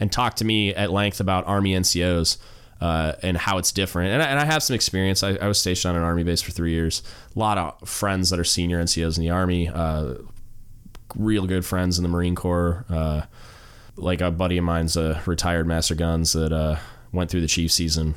and 0.00 0.10
talked 0.10 0.38
to 0.38 0.44
me 0.44 0.74
at 0.74 0.90
length 0.90 1.20
about 1.20 1.46
Army 1.46 1.74
NCOs 1.74 2.38
uh, 2.80 3.14
and 3.22 3.36
how 3.36 3.58
it's 3.58 3.72
different. 3.72 4.12
And 4.12 4.22
I, 4.22 4.26
and 4.26 4.38
I 4.38 4.44
have 4.44 4.62
some 4.62 4.74
experience. 4.74 5.22
I, 5.22 5.34
I, 5.36 5.48
was 5.48 5.58
stationed 5.58 5.90
on 5.90 5.96
an 5.96 6.04
army 6.04 6.22
base 6.22 6.42
for 6.42 6.52
three 6.52 6.72
years. 6.72 7.02
A 7.34 7.38
lot 7.38 7.58
of 7.58 7.88
friends 7.88 8.30
that 8.30 8.38
are 8.38 8.44
senior 8.44 8.82
NCOs 8.82 9.16
in 9.16 9.24
the 9.24 9.30
army. 9.30 9.68
Uh, 9.68 10.14
real 11.16 11.46
good 11.46 11.64
friends 11.64 11.98
in 11.98 12.02
the 12.02 12.08
Marine 12.08 12.36
Corps. 12.36 12.84
Uh, 12.88 13.22
like 13.96 14.20
a 14.20 14.30
buddy 14.30 14.58
of 14.58 14.64
mine's 14.64 14.96
a 14.96 15.20
retired 15.26 15.66
master 15.66 15.94
guns 15.94 16.32
that 16.34 16.52
uh, 16.52 16.76
went 17.12 17.30
through 17.30 17.40
the 17.40 17.48
chief 17.48 17.72
season 17.72 18.14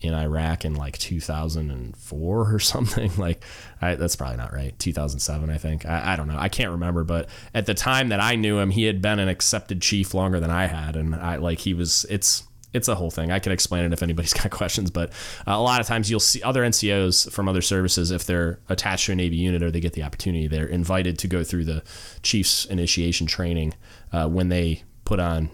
in 0.00 0.14
Iraq 0.14 0.64
in 0.64 0.74
like 0.74 0.98
2004 0.98 2.54
or 2.54 2.58
something. 2.58 3.12
Like 3.16 3.44
I, 3.80 3.94
that's 3.94 4.16
probably 4.16 4.38
not 4.38 4.52
right. 4.52 4.76
2007, 4.78 5.50
I 5.50 5.58
think. 5.58 5.86
I, 5.86 6.14
I, 6.14 6.16
don't 6.16 6.28
know. 6.28 6.38
I 6.38 6.48
can't 6.48 6.70
remember. 6.70 7.04
But 7.04 7.28
at 7.54 7.66
the 7.66 7.74
time 7.74 8.08
that 8.08 8.20
I 8.20 8.36
knew 8.36 8.58
him, 8.58 8.70
he 8.70 8.84
had 8.84 9.02
been 9.02 9.18
an 9.18 9.28
accepted 9.28 9.82
chief 9.82 10.14
longer 10.14 10.40
than 10.40 10.50
I 10.50 10.66
had, 10.66 10.96
and 10.96 11.14
I 11.14 11.36
like 11.36 11.60
he 11.60 11.74
was. 11.74 12.06
It's 12.08 12.44
it's 12.72 12.88
a 12.88 12.94
whole 12.94 13.10
thing. 13.10 13.30
I 13.30 13.38
can 13.38 13.52
explain 13.52 13.84
it 13.84 13.92
if 13.92 14.02
anybody's 14.02 14.32
got 14.42 14.50
questions, 14.50 14.90
but 14.90 15.10
uh, 15.46 15.52
a 15.52 15.62
lot 15.62 15.80
of 15.80 15.86
times 15.86 16.10
you'll 16.10 16.20
see 16.20 16.42
other 16.42 16.62
NCOs 16.62 17.30
from 17.30 17.48
other 17.48 17.62
services 17.62 18.10
if 18.10 18.24
they're 18.24 18.60
attached 18.68 19.06
to 19.06 19.12
a 19.12 19.14
Navy 19.14 19.36
unit 19.36 19.62
or 19.62 19.70
they 19.70 19.80
get 19.80 19.92
the 19.92 20.02
opportunity, 20.02 20.46
they're 20.46 20.66
invited 20.66 21.18
to 21.18 21.28
go 21.28 21.44
through 21.44 21.64
the 21.64 21.82
Chiefs 22.22 22.64
initiation 22.66 23.26
training 23.26 23.74
uh, 24.12 24.28
when 24.28 24.48
they 24.48 24.82
put 25.04 25.20
on 25.20 25.50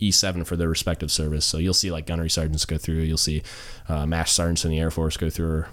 E7 0.00 0.46
for 0.46 0.56
their 0.56 0.68
respective 0.68 1.10
service. 1.10 1.44
So 1.44 1.58
you'll 1.58 1.74
see 1.74 1.90
like 1.90 2.06
gunnery 2.06 2.30
sergeants 2.30 2.64
go 2.64 2.78
through, 2.78 3.00
you'll 3.00 3.18
see 3.18 3.42
uh, 3.88 4.06
master 4.06 4.34
sergeants 4.34 4.64
in 4.64 4.70
the 4.70 4.80
Air 4.80 4.90
Force 4.90 5.16
go 5.16 5.30
through, 5.30 5.50
or, 5.50 5.68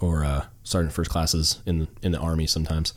or 0.00 0.24
uh, 0.24 0.44
sergeant 0.64 0.92
first 0.92 1.10
classes 1.10 1.60
in 1.66 1.88
in 2.02 2.12
the 2.12 2.18
Army 2.18 2.46
sometimes. 2.46 2.94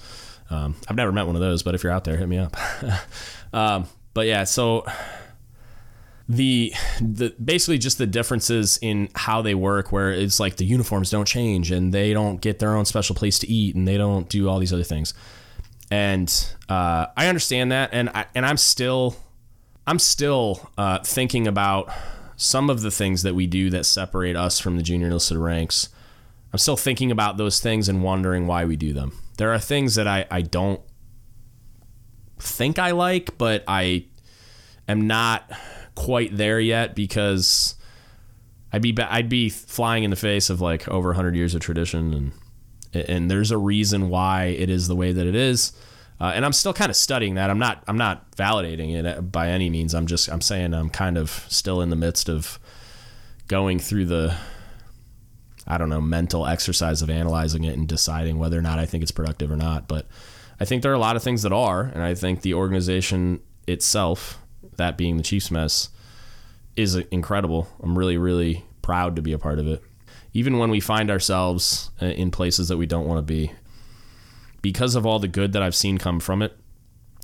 Um, 0.49 0.75
I've 0.87 0.95
never 0.95 1.11
met 1.11 1.25
one 1.25 1.35
of 1.35 1.41
those, 1.41 1.63
but 1.63 1.75
if 1.75 1.83
you're 1.83 1.91
out 1.91 2.03
there, 2.03 2.17
hit 2.17 2.27
me 2.27 2.37
up. 2.37 2.55
um, 3.53 3.87
but 4.13 4.27
yeah, 4.27 4.43
so 4.43 4.85
the 6.27 6.73
the 6.99 7.35
basically 7.43 7.77
just 7.77 7.97
the 7.99 8.07
differences 8.07 8.79
in 8.81 9.09
how 9.13 9.41
they 9.41 9.53
work 9.53 9.91
where 9.91 10.11
it's 10.11 10.39
like 10.39 10.55
the 10.55 10.65
uniforms 10.65 11.11
don't 11.11 11.27
change 11.27 11.69
and 11.69 11.93
they 11.93 12.13
don't 12.13 12.41
get 12.41 12.57
their 12.57 12.75
own 12.75 12.83
special 12.85 13.15
place 13.15 13.37
to 13.37 13.47
eat 13.47 13.75
and 13.75 13.87
they 13.87 13.97
don't 13.97 14.27
do 14.27 14.49
all 14.49 14.57
these 14.57 14.73
other 14.73 14.83
things 14.83 15.13
and 15.91 16.55
uh, 16.67 17.07
I 17.15 17.27
understand 17.27 17.71
that 17.71 17.91
and 17.93 18.09
I, 18.09 18.25
and 18.33 18.45
I'm 18.45 18.57
still 18.57 19.15
I'm 19.87 19.99
still 19.99 20.71
uh, 20.77 20.99
thinking 20.99 21.47
about 21.47 21.91
some 22.37 22.69
of 22.69 22.81
the 22.81 22.91
things 22.91 23.23
that 23.23 23.35
we 23.35 23.47
do 23.47 23.69
that 23.69 23.85
separate 23.85 24.35
us 24.35 24.59
from 24.59 24.77
the 24.77 24.83
junior 24.83 25.07
enlisted 25.07 25.37
ranks. 25.37 25.89
I'm 26.51 26.59
still 26.59 26.77
thinking 26.77 27.11
about 27.11 27.37
those 27.37 27.59
things 27.59 27.87
and 27.87 28.03
wondering 28.03 28.47
why 28.47 28.65
we 28.65 28.75
do 28.75 28.93
them. 28.93 29.17
There 29.37 29.53
are 29.53 29.59
things 29.59 29.95
that 29.95 30.07
I, 30.07 30.25
I 30.31 30.41
don't 30.41 30.81
think 32.39 32.79
I 32.79 32.91
like, 32.91 33.37
but 33.37 33.63
I 33.67 34.05
am 34.87 35.07
not 35.07 35.51
quite 35.95 36.35
there 36.35 36.59
yet 36.59 36.95
because 36.95 37.75
I'd 38.71 38.81
be 38.81 38.95
I'd 38.99 39.29
be 39.29 39.49
flying 39.49 40.03
in 40.03 40.09
the 40.09 40.15
face 40.15 40.49
of 40.49 40.61
like 40.61 40.87
over 40.87 41.09
100 41.09 41.35
years 41.35 41.55
of 41.55 41.61
tradition 41.61 42.13
and 42.13 42.31
and 43.07 43.29
there's 43.29 43.51
a 43.51 43.57
reason 43.57 44.09
why 44.09 44.45
it 44.45 44.69
is 44.69 44.87
the 44.87 44.95
way 44.95 45.11
that 45.11 45.27
it 45.27 45.35
is. 45.35 45.73
Uh, 46.19 46.31
and 46.33 46.45
I'm 46.45 46.53
still 46.53 46.73
kind 46.73 46.89
of 46.89 46.95
studying 46.95 47.35
that. 47.35 47.49
I'm 47.49 47.59
not 47.59 47.83
I'm 47.87 47.97
not 47.97 48.31
validating 48.31 48.93
it 48.95 49.31
by 49.31 49.49
any 49.49 49.69
means. 49.69 49.93
I'm 49.93 50.07
just 50.07 50.29
I'm 50.29 50.41
saying 50.41 50.73
I'm 50.73 50.89
kind 50.89 51.17
of 51.17 51.45
still 51.49 51.81
in 51.81 51.89
the 51.89 51.95
midst 51.95 52.29
of 52.29 52.57
going 53.47 53.79
through 53.79 54.05
the 54.05 54.35
I 55.67 55.77
don't 55.77 55.89
know 55.89 56.01
mental 56.01 56.45
exercise 56.45 57.01
of 57.01 57.09
analyzing 57.09 57.63
it 57.63 57.77
and 57.77 57.87
deciding 57.87 58.37
whether 58.37 58.57
or 58.57 58.61
not 58.61 58.79
I 58.79 58.85
think 58.85 59.01
it's 59.01 59.11
productive 59.11 59.51
or 59.51 59.57
not. 59.57 59.87
But 59.87 60.07
I 60.59 60.65
think 60.65 60.83
there 60.83 60.91
are 60.91 60.95
a 60.95 60.99
lot 60.99 61.15
of 61.15 61.23
things 61.23 61.41
that 61.41 61.51
are, 61.51 61.81
and 61.81 62.01
I 62.01 62.15
think 62.15 62.41
the 62.41 62.53
organization 62.53 63.41
itself, 63.67 64.39
that 64.77 64.97
being 64.97 65.17
the 65.17 65.23
Chiefs 65.23 65.51
mess, 65.51 65.89
is 66.75 66.95
incredible. 66.95 67.67
I'm 67.81 67.97
really 67.97 68.17
really 68.17 68.65
proud 68.81 69.15
to 69.15 69.21
be 69.21 69.33
a 69.33 69.39
part 69.39 69.59
of 69.59 69.67
it. 69.67 69.81
Even 70.33 70.57
when 70.57 70.69
we 70.69 70.79
find 70.79 71.09
ourselves 71.09 71.89
uh, 72.01 72.07
in 72.07 72.29
places 72.29 72.67
that 72.67 72.77
we 72.77 72.85
don't 72.85 73.07
want 73.07 73.17
to 73.19 73.33
be, 73.33 73.51
because 74.61 74.95
of 74.95 75.05
all 75.05 75.19
the 75.19 75.27
good 75.27 75.53
that 75.53 75.63
I've 75.63 75.75
seen 75.75 75.97
come 75.97 76.19
from 76.19 76.41
it, 76.41 76.57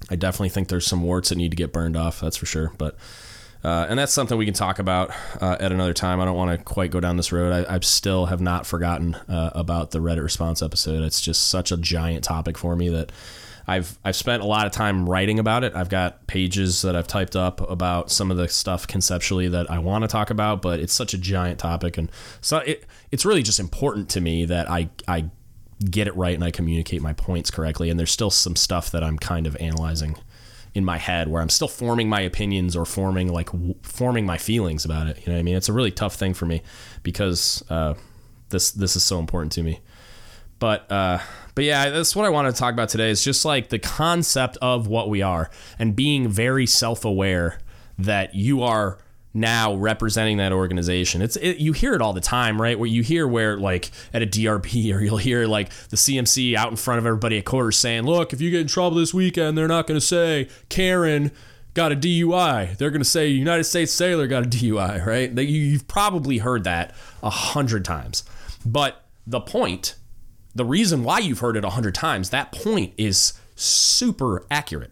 I 0.10 0.16
definitely 0.16 0.50
think 0.50 0.70
there's 0.70 0.88
some 0.88 1.04
warts 1.04 1.30
that 1.30 1.38
need 1.38 1.52
to 1.52 1.58
get 1.58 1.74
burned 1.74 1.98
off. 1.98 2.22
That's 2.22 2.38
for 2.38 2.46
sure. 2.46 2.72
But 2.78 2.98
uh, 3.64 3.86
and 3.90 4.00
that's 4.00 4.12
something 4.12 4.38
we 4.38 4.46
can 4.46 4.56
talk 4.56 4.80
about 4.80 5.12
uh, 5.40 5.58
at 5.60 5.72
another 5.72 5.94
time. 5.94 6.20
I 6.20 6.26
don't 6.26 6.36
want 6.36 6.58
to 6.58 6.64
quite 6.64 6.90
go 6.90 7.00
down 7.00 7.18
this 7.18 7.32
road. 7.32 7.54
I, 7.54 7.76
I 7.76 7.80
still 7.82 8.26
have 8.26 8.42
not 8.42 8.66
forgotten 8.66 9.14
uh, 9.14 9.52
about 9.54 9.92
the 9.92 10.00
Reddit 10.00 10.24
response 10.24 10.64
episode. 10.64 11.04
It's 11.04 11.22
just 11.22 11.48
such 11.50 11.72
a 11.72 11.78
giant 11.78 12.24
topic 12.24 12.58
for 12.58 12.76
me 12.76 12.90
that 12.90 13.12
I've 13.68 13.98
I've 14.04 14.16
spent 14.16 14.44
a 14.44 14.46
lot 14.46 14.66
of 14.66 14.72
time 14.72 15.08
writing 15.08 15.40
about 15.40 15.64
it. 15.64 15.76
I've 15.76 15.90
got 15.90 16.28
pages 16.28 16.82
that 16.82 16.96
I've 16.96 17.08
typed 17.08 17.36
up 17.36 17.62
about 17.70 18.12
some 18.12 18.32
of 18.32 18.38
the 18.38 18.48
stuff 18.48 18.88
conceptually 18.88 19.48
that 19.50 19.70
I 19.70 19.80
want 19.80 20.04
to 20.04 20.08
talk 20.08 20.30
about, 20.30 20.62
but 20.62 20.80
it's 20.80 20.94
such 20.94 21.14
a 21.14 21.18
giant 21.18 21.60
topic, 21.60 21.98
and 21.98 22.12
so 22.42 22.58
it 22.58 22.86
it's 23.12 23.26
really 23.26 23.44
just 23.44 23.60
important 23.60 24.10
to 24.10 24.22
me 24.22 24.46
that 24.46 24.70
I 24.70 24.90
I 25.08 25.30
get 25.90 26.08
it 26.08 26.16
right 26.16 26.36
and 26.36 26.44
I 26.44 26.52
communicate 26.52 27.02
my 27.02 27.14
points 27.14 27.50
correctly. 27.50 27.90
And 27.90 28.00
there's 28.00 28.12
still 28.12 28.30
some 28.30 28.56
stuff 28.56 28.92
that 28.92 29.04
I'm 29.04 29.18
kind 29.18 29.48
of 29.48 29.56
analyzing 29.58 30.16
in 30.74 30.86
my 30.86 30.98
head 30.98 31.28
where 31.28 31.42
I'm 31.42 31.50
still 31.50 31.68
forming 31.68 32.08
my 32.08 32.22
opinions 32.22 32.76
or 32.76 32.86
forming 32.86 33.28
like 33.32 33.52
w- 33.52 33.76
forming 33.82 34.26
my 34.26 34.38
feelings 34.38 34.86
about 34.86 35.08
it. 35.08 35.18
You 35.18 35.28
know 35.28 35.34
what 35.34 35.40
I 35.40 35.44
mean? 35.44 35.56
It's 35.56 35.70
a 35.70 35.74
really 35.74 35.92
tough 35.92 36.16
thing 36.16 36.34
for 36.34 36.46
me 36.46 36.62
because 37.04 37.64
uh, 37.70 37.96
this 38.50 38.72
this 38.72 38.96
is 38.96 39.04
so 39.04 39.20
important 39.20 39.52
to 39.54 39.64
me. 39.64 39.82
But 40.60 40.90
uh, 40.92 41.20
but 41.56 41.64
yeah, 41.64 41.90
that's 41.90 42.16
what 42.16 42.26
I 42.26 42.30
want 42.30 42.54
to 42.54 42.60
talk 42.60 42.74
about 42.74 42.90
today. 42.90 43.10
Is 43.10 43.24
just 43.24 43.46
like 43.46 43.70
the 43.70 43.80
concept 43.80 44.58
of 44.62 44.88
what 44.88 45.10
we 45.10 45.22
are 45.22 45.50
and 45.80 45.96
being 45.96 46.28
very 46.28 46.66
self 46.66 47.06
aware 47.06 47.60
that 47.98 48.36
you 48.36 48.64
are 48.64 48.98
now 49.34 49.74
representing 49.76 50.38
that 50.38 50.52
organization. 50.52 51.22
It's 51.22 51.38
it, 51.38 51.58
you 51.58 51.74
hear 51.74 51.94
it 51.94 52.02
all 52.02 52.14
the 52.14 52.22
time, 52.22 52.62
right? 52.62 52.78
Where 52.78 52.90
you 52.90 53.02
hear 53.02 53.28
where 53.28 53.58
like 53.58 53.92
at 54.14 54.22
a 54.22 54.28
DRB 54.28 54.94
or 54.96 55.02
you'll 55.02 55.18
hear 55.18 55.48
like 55.48 55.72
the 55.90 55.98
CMC 55.98 56.56
out 56.56 56.70
in 56.70 56.76
front 56.76 57.00
of 57.00 57.06
everybody 57.06 57.38
at 57.38 57.46
quarters 57.46 57.78
saying, 57.78 58.04
"Look, 58.04 58.34
if 58.34 58.42
you 58.42 58.52
get 58.52 58.62
in 58.62 58.68
trouble 58.68 58.98
this 58.98 59.14
weekend, 59.14 59.58
they're 59.58 59.68
not 59.68 59.88
going 59.88 60.00
to 60.00 60.06
say 60.06 60.50
Karen 60.70 61.32
got 61.74 61.92
a 61.92 61.96
DUI. 61.96 62.78
They're 62.78 62.90
going 62.90 63.02
to 63.02 63.10
say 63.10 63.28
United 63.28 63.64
States 63.64 63.94
sailor 63.94 64.28
got 64.28 64.46
a 64.46 64.50
DUI, 64.50 65.06
right? 65.06 65.32
You've 65.32 65.88
probably 65.88 66.40
heard 66.40 66.64
that 66.66 66.94
a 67.24 67.30
hundred 67.30 67.86
times. 67.86 68.24
But 68.66 69.04
the 69.26 69.40
point, 69.40 69.96
the 70.54 70.66
reason 70.66 71.04
why 71.04 71.20
you've 71.20 71.40
heard 71.40 71.58
it 71.58 71.64
a 71.64 71.72
hundred 71.72 71.96
times, 71.96 72.30
that 72.30 72.52
point 72.52 72.94
is 72.98 73.34
super 73.56 74.46
accurate. 74.52 74.92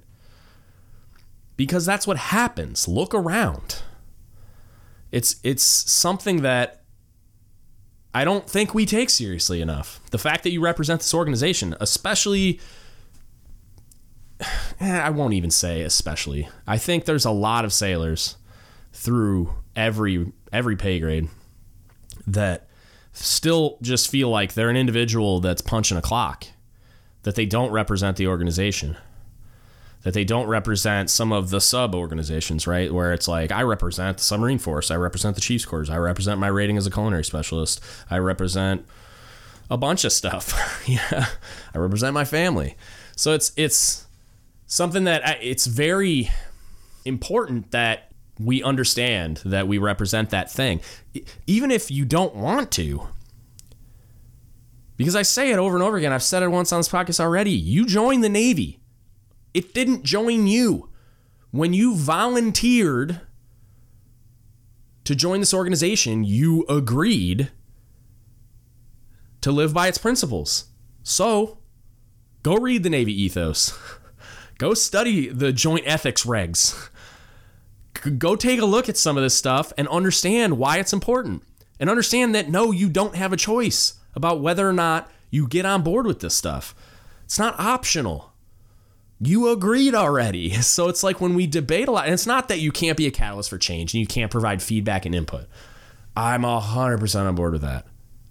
Because 1.58 1.86
that's 1.86 2.08
what 2.08 2.17
happens. 2.17 2.88
Look 2.88 3.13
around 3.13 3.82
it's 5.12 5.39
it's 5.43 5.63
something 5.63 6.41
that 6.41 6.84
I 8.13 8.24
don't 8.24 8.50
think 8.50 8.74
we 8.74 8.86
take 8.86 9.10
seriously 9.10 9.62
enough. 9.62 10.02
The 10.12 10.17
fact 10.17 10.43
that 10.43 10.52
you 10.52 10.62
represent 10.62 11.02
this 11.02 11.13
organization, 11.13 11.76
especially 11.80 12.60
eh, 14.80 15.00
I 15.00 15.10
won't 15.10 15.34
even 15.34 15.52
say 15.52 15.82
especially. 15.82 16.48
I 16.67 16.78
think 16.78 17.06
there's 17.06 17.26
a 17.26 17.32
lot 17.32 17.65
of 17.65 17.74
sailors 17.74 18.38
through 18.93 19.54
every 19.76 20.32
every 20.52 20.76
pay 20.76 21.00
grade 21.00 21.30
that 22.28 22.67
still 23.13 23.78
just 23.82 24.10
feel 24.10 24.30
like 24.30 24.54
they're 24.54 24.69
an 24.69 24.78
individual 24.78 25.39
that's 25.39 25.62
punching 25.62 25.98
a 25.98 26.02
clock, 26.02 26.45
that 27.24 27.36
they 27.36 27.45
don't 27.45 27.72
represent 27.72 28.17
the 28.17 28.28
organization 28.28 28.98
that 30.04 30.13
they 30.13 30.24
don't 30.24 30.48
represent 30.48 31.10
some 31.10 31.32
of 31.32 31.50
the 31.50 31.60
sub 31.60 31.93
organizations, 31.93 32.65
right? 32.65 32.93
Where 32.93 33.13
it's 33.13 33.28
like, 33.28 33.52
I 33.52 33.63
represent 33.63 34.17
the 34.17 34.24
Submarine 34.24 34.60
Force, 34.60 34.91
I 34.91 34.95
represent 34.95 35.36
the 35.36 35.41
Chiefs 35.41 35.65
Corps, 35.65 35.89
I 35.89 35.98
represent 35.98 36.39
my 36.39 36.48
rating 36.48 36.78
as 36.78 36.88
a 36.88 36.91
culinary 36.91 37.26
specialist, 37.26 37.82
I 38.10 38.17
represent 38.17 38.86
a 39.69 39.78
bunch 39.78 40.06
of 40.06 40.12
stuff. 40.12 40.84
yeah, 40.88 41.28
I 41.74 41.78
represent 41.78 42.13
my 42.13 42.26
family. 42.26 42.76
So 43.15 43.34
it's 43.34 43.52
it's 43.58 44.08
something 44.67 45.04
that 45.04 45.28
I, 45.28 45.34
it's 45.41 45.67
very 45.67 46.32
important 47.04 47.72
that 47.72 48.09
we 48.39 48.63
understand 48.63 49.41
that 49.45 49.67
we 49.67 49.78
represent 49.78 50.30
that 50.30 50.49
thing, 50.49 50.82
even 51.45 51.71
if 51.71 51.91
you 51.91 52.06
don't 52.06 52.36
want 52.36 52.71
to. 52.71 53.08
Because 54.97 55.15
I 55.15 55.21
say 55.21 55.52
it 55.52 55.60
over 55.60 55.75
and 55.75 55.84
over 55.84 55.97
again. 55.97 56.12
I've 56.12 56.23
said 56.23 56.43
it 56.43 56.49
once 56.49 56.73
on 56.73 56.80
this 56.80 56.89
podcast 56.89 57.19
already. 57.19 57.52
You 57.52 57.86
join 57.86 58.21
the 58.21 58.30
Navy 58.30 58.80
it 59.54 59.73
didn't 59.73 60.04
join 60.04 60.47
you. 60.47 60.89
When 61.52 61.73
you 61.73 61.95
volunteered 61.95 63.21
to 65.04 65.15
join 65.15 65.39
this 65.39 65.54
organization, 65.54 66.23
you 66.23 66.65
agreed 66.69 67.52
to 69.41 69.52
live 69.52 69.73
by 69.73 69.88
its 69.88 69.97
principles. 69.97 70.65
So, 71.02 71.60
go 72.43 72.56
read 72.56 72.84
the 72.84 72.89
Navy 72.89 73.19
ethos. 73.21 73.78
Go 74.58 74.73
study 74.73 75.30
the 75.30 75.54
joint 75.54 75.88
ethics 75.88 76.25
regs. 76.25 76.89
Go 78.18 78.36
take 78.36 78.60
a 78.62 78.66
look 78.66 78.90
at 78.90 78.98
some 78.98 79.18
of 79.18 79.24
this 79.24 79.36
stuff 79.36 79.74
and 79.78 79.88
understand 79.88 80.58
why 80.58 80.78
it's 80.78 80.94
important. 80.94 81.44
And 81.80 81.90
understand 81.90 82.36
that 82.36 82.50
no, 82.50 82.72
you 82.72 82.90
don't 82.90 83.16
have 83.16 83.32
a 83.32 83.38
choice 83.38 83.94
about 84.16 84.42
whether 84.42 84.68
or 84.68 84.74
not 84.74 85.10
you 85.30 85.48
get 85.48 85.66
on 85.66 85.82
board 85.82 86.06
with 86.06 86.20
this 86.20 86.36
stuff. 86.36 86.76
It's 87.24 87.40
not 87.40 87.60
optional 87.60 88.30
you 89.20 89.50
agreed 89.50 89.96
already. 89.96 90.54
So 90.70 90.88
it's 90.88 91.04
like 91.04 91.20
when 91.20 91.34
we 91.34 91.48
debate 91.48 91.88
a 91.88 91.92
lot, 91.92 92.06
and 92.06 92.14
it's 92.14 92.28
not 92.28 92.48
that 92.50 92.60
you 92.60 92.72
can't 92.72 92.98
be 92.98 93.08
a 93.08 93.12
catalyst 93.12 93.50
for 93.50 93.58
change 93.58 93.94
and 93.94 94.00
you 94.00 94.08
can't 94.08 94.32
provide 94.32 94.62
feedback 94.62 95.06
and 95.06 95.16
input. 95.16 95.48
I'm 96.16 96.44
100% 96.44 97.28
on 97.28 97.36
board 97.36 97.54
with 97.54 97.64
that. 97.64 97.86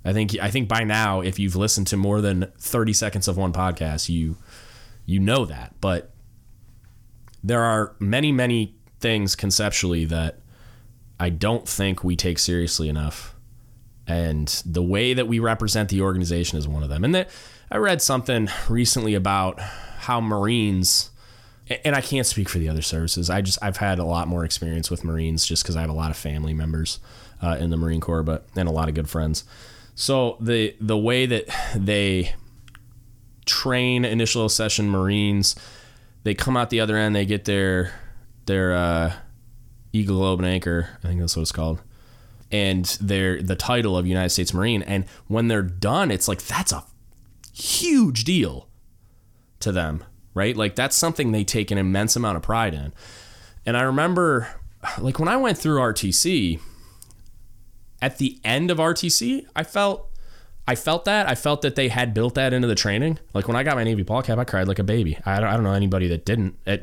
I 0.04 0.12
think 0.12 0.38
I 0.40 0.50
think 0.50 0.68
by 0.68 0.84
now 0.84 1.20
if 1.20 1.38
you've 1.38 1.56
listened 1.56 1.88
to 1.88 1.96
more 1.96 2.20
than 2.20 2.52
30 2.58 2.92
seconds 2.92 3.28
of 3.28 3.36
one 3.36 3.52
podcast, 3.52 4.08
you 4.08 4.36
you 5.04 5.18
know 5.18 5.44
that. 5.46 5.74
But 5.80 6.10
there 7.42 7.62
are 7.62 7.94
many 7.98 8.30
many 8.30 8.76
things 9.00 9.34
conceptually 9.34 10.04
that 10.06 10.38
I 11.20 11.30
don't 11.30 11.68
think 11.68 12.04
we 12.04 12.16
take 12.16 12.38
seriously 12.38 12.88
enough. 12.88 13.34
And 14.06 14.48
the 14.64 14.82
way 14.82 15.14
that 15.14 15.28
we 15.28 15.38
represent 15.38 15.90
the 15.90 16.00
organization 16.00 16.58
is 16.58 16.66
one 16.66 16.82
of 16.82 16.88
them. 16.88 17.04
And 17.04 17.14
that 17.14 17.28
I 17.70 17.76
read 17.76 18.00
something 18.00 18.48
recently 18.68 19.14
about 19.14 19.60
how 19.60 20.20
Marines 20.20 21.10
and 21.84 21.94
I 21.94 22.00
can't 22.00 22.26
speak 22.26 22.48
for 22.48 22.58
the 22.58 22.68
other 22.68 22.82
services. 22.82 23.28
I 23.28 23.42
just 23.42 23.58
I've 23.60 23.76
had 23.76 23.98
a 23.98 24.04
lot 24.04 24.26
more 24.26 24.44
experience 24.44 24.90
with 24.90 25.04
Marines 25.04 25.44
just 25.44 25.62
because 25.62 25.76
I 25.76 25.82
have 25.82 25.90
a 25.90 25.94
lot 25.94 26.10
of 26.10 26.16
family 26.16 26.54
members 26.54 26.98
uh, 27.42 27.56
in 27.60 27.70
the 27.70 27.76
Marine 27.76 28.00
Corps, 28.00 28.22
but 28.22 28.46
and 28.56 28.68
a 28.68 28.72
lot 28.72 28.88
of 28.88 28.94
good 28.94 29.08
friends. 29.08 29.44
So 29.94 30.36
the 30.40 30.74
the 30.80 30.96
way 30.96 31.26
that 31.26 31.48
they 31.76 32.34
train 33.44 34.04
initial 34.04 34.46
accession 34.46 34.88
Marines, 34.88 35.56
they 36.22 36.34
come 36.34 36.56
out 36.56 36.70
the 36.70 36.80
other 36.80 36.96
end, 36.96 37.14
they 37.14 37.26
get 37.26 37.44
their 37.44 37.92
their 38.48 38.74
uh, 38.74 39.12
Eagle 39.92 40.16
Globe 40.16 40.40
and 40.40 40.48
Anchor, 40.48 40.88
I 41.04 41.06
think 41.06 41.20
that's 41.20 41.36
what 41.36 41.42
it's 41.42 41.52
called, 41.52 41.80
and 42.50 42.84
they're 43.00 43.40
the 43.40 43.54
title 43.54 43.96
of 43.96 44.06
United 44.06 44.30
States 44.30 44.52
Marine. 44.52 44.82
And 44.82 45.04
when 45.28 45.46
they're 45.46 45.62
done, 45.62 46.10
it's 46.10 46.26
like 46.26 46.42
that's 46.42 46.72
a 46.72 46.84
huge 47.52 48.24
deal 48.24 48.68
to 49.60 49.70
them, 49.70 50.02
right? 50.34 50.56
Like 50.56 50.74
that's 50.74 50.96
something 50.96 51.30
they 51.30 51.44
take 51.44 51.70
an 51.70 51.78
immense 51.78 52.16
amount 52.16 52.36
of 52.36 52.42
pride 52.42 52.74
in. 52.74 52.92
And 53.64 53.76
I 53.76 53.82
remember 53.82 54.48
like 54.98 55.18
when 55.18 55.28
I 55.28 55.36
went 55.36 55.58
through 55.58 55.78
RTC, 55.78 56.60
at 58.00 58.18
the 58.18 58.40
end 58.44 58.70
of 58.70 58.78
RTC, 58.78 59.46
I 59.54 59.64
felt 59.64 60.08
I 60.66 60.74
felt 60.74 61.06
that. 61.06 61.28
I 61.28 61.34
felt 61.34 61.62
that 61.62 61.76
they 61.76 61.88
had 61.88 62.12
built 62.12 62.34
that 62.34 62.52
into 62.52 62.68
the 62.68 62.74
training. 62.74 63.18
Like 63.32 63.48
when 63.48 63.56
I 63.56 63.62
got 63.62 63.76
my 63.76 63.84
Navy 63.84 64.02
ball 64.02 64.22
cap, 64.22 64.38
I 64.38 64.44
cried 64.44 64.68
like 64.68 64.78
a 64.78 64.84
baby. 64.84 65.18
I 65.24 65.40
don't, 65.40 65.48
I 65.48 65.54
don't 65.54 65.64
know 65.64 65.72
anybody 65.72 66.08
that 66.08 66.26
didn't. 66.26 66.58
At 66.66 66.82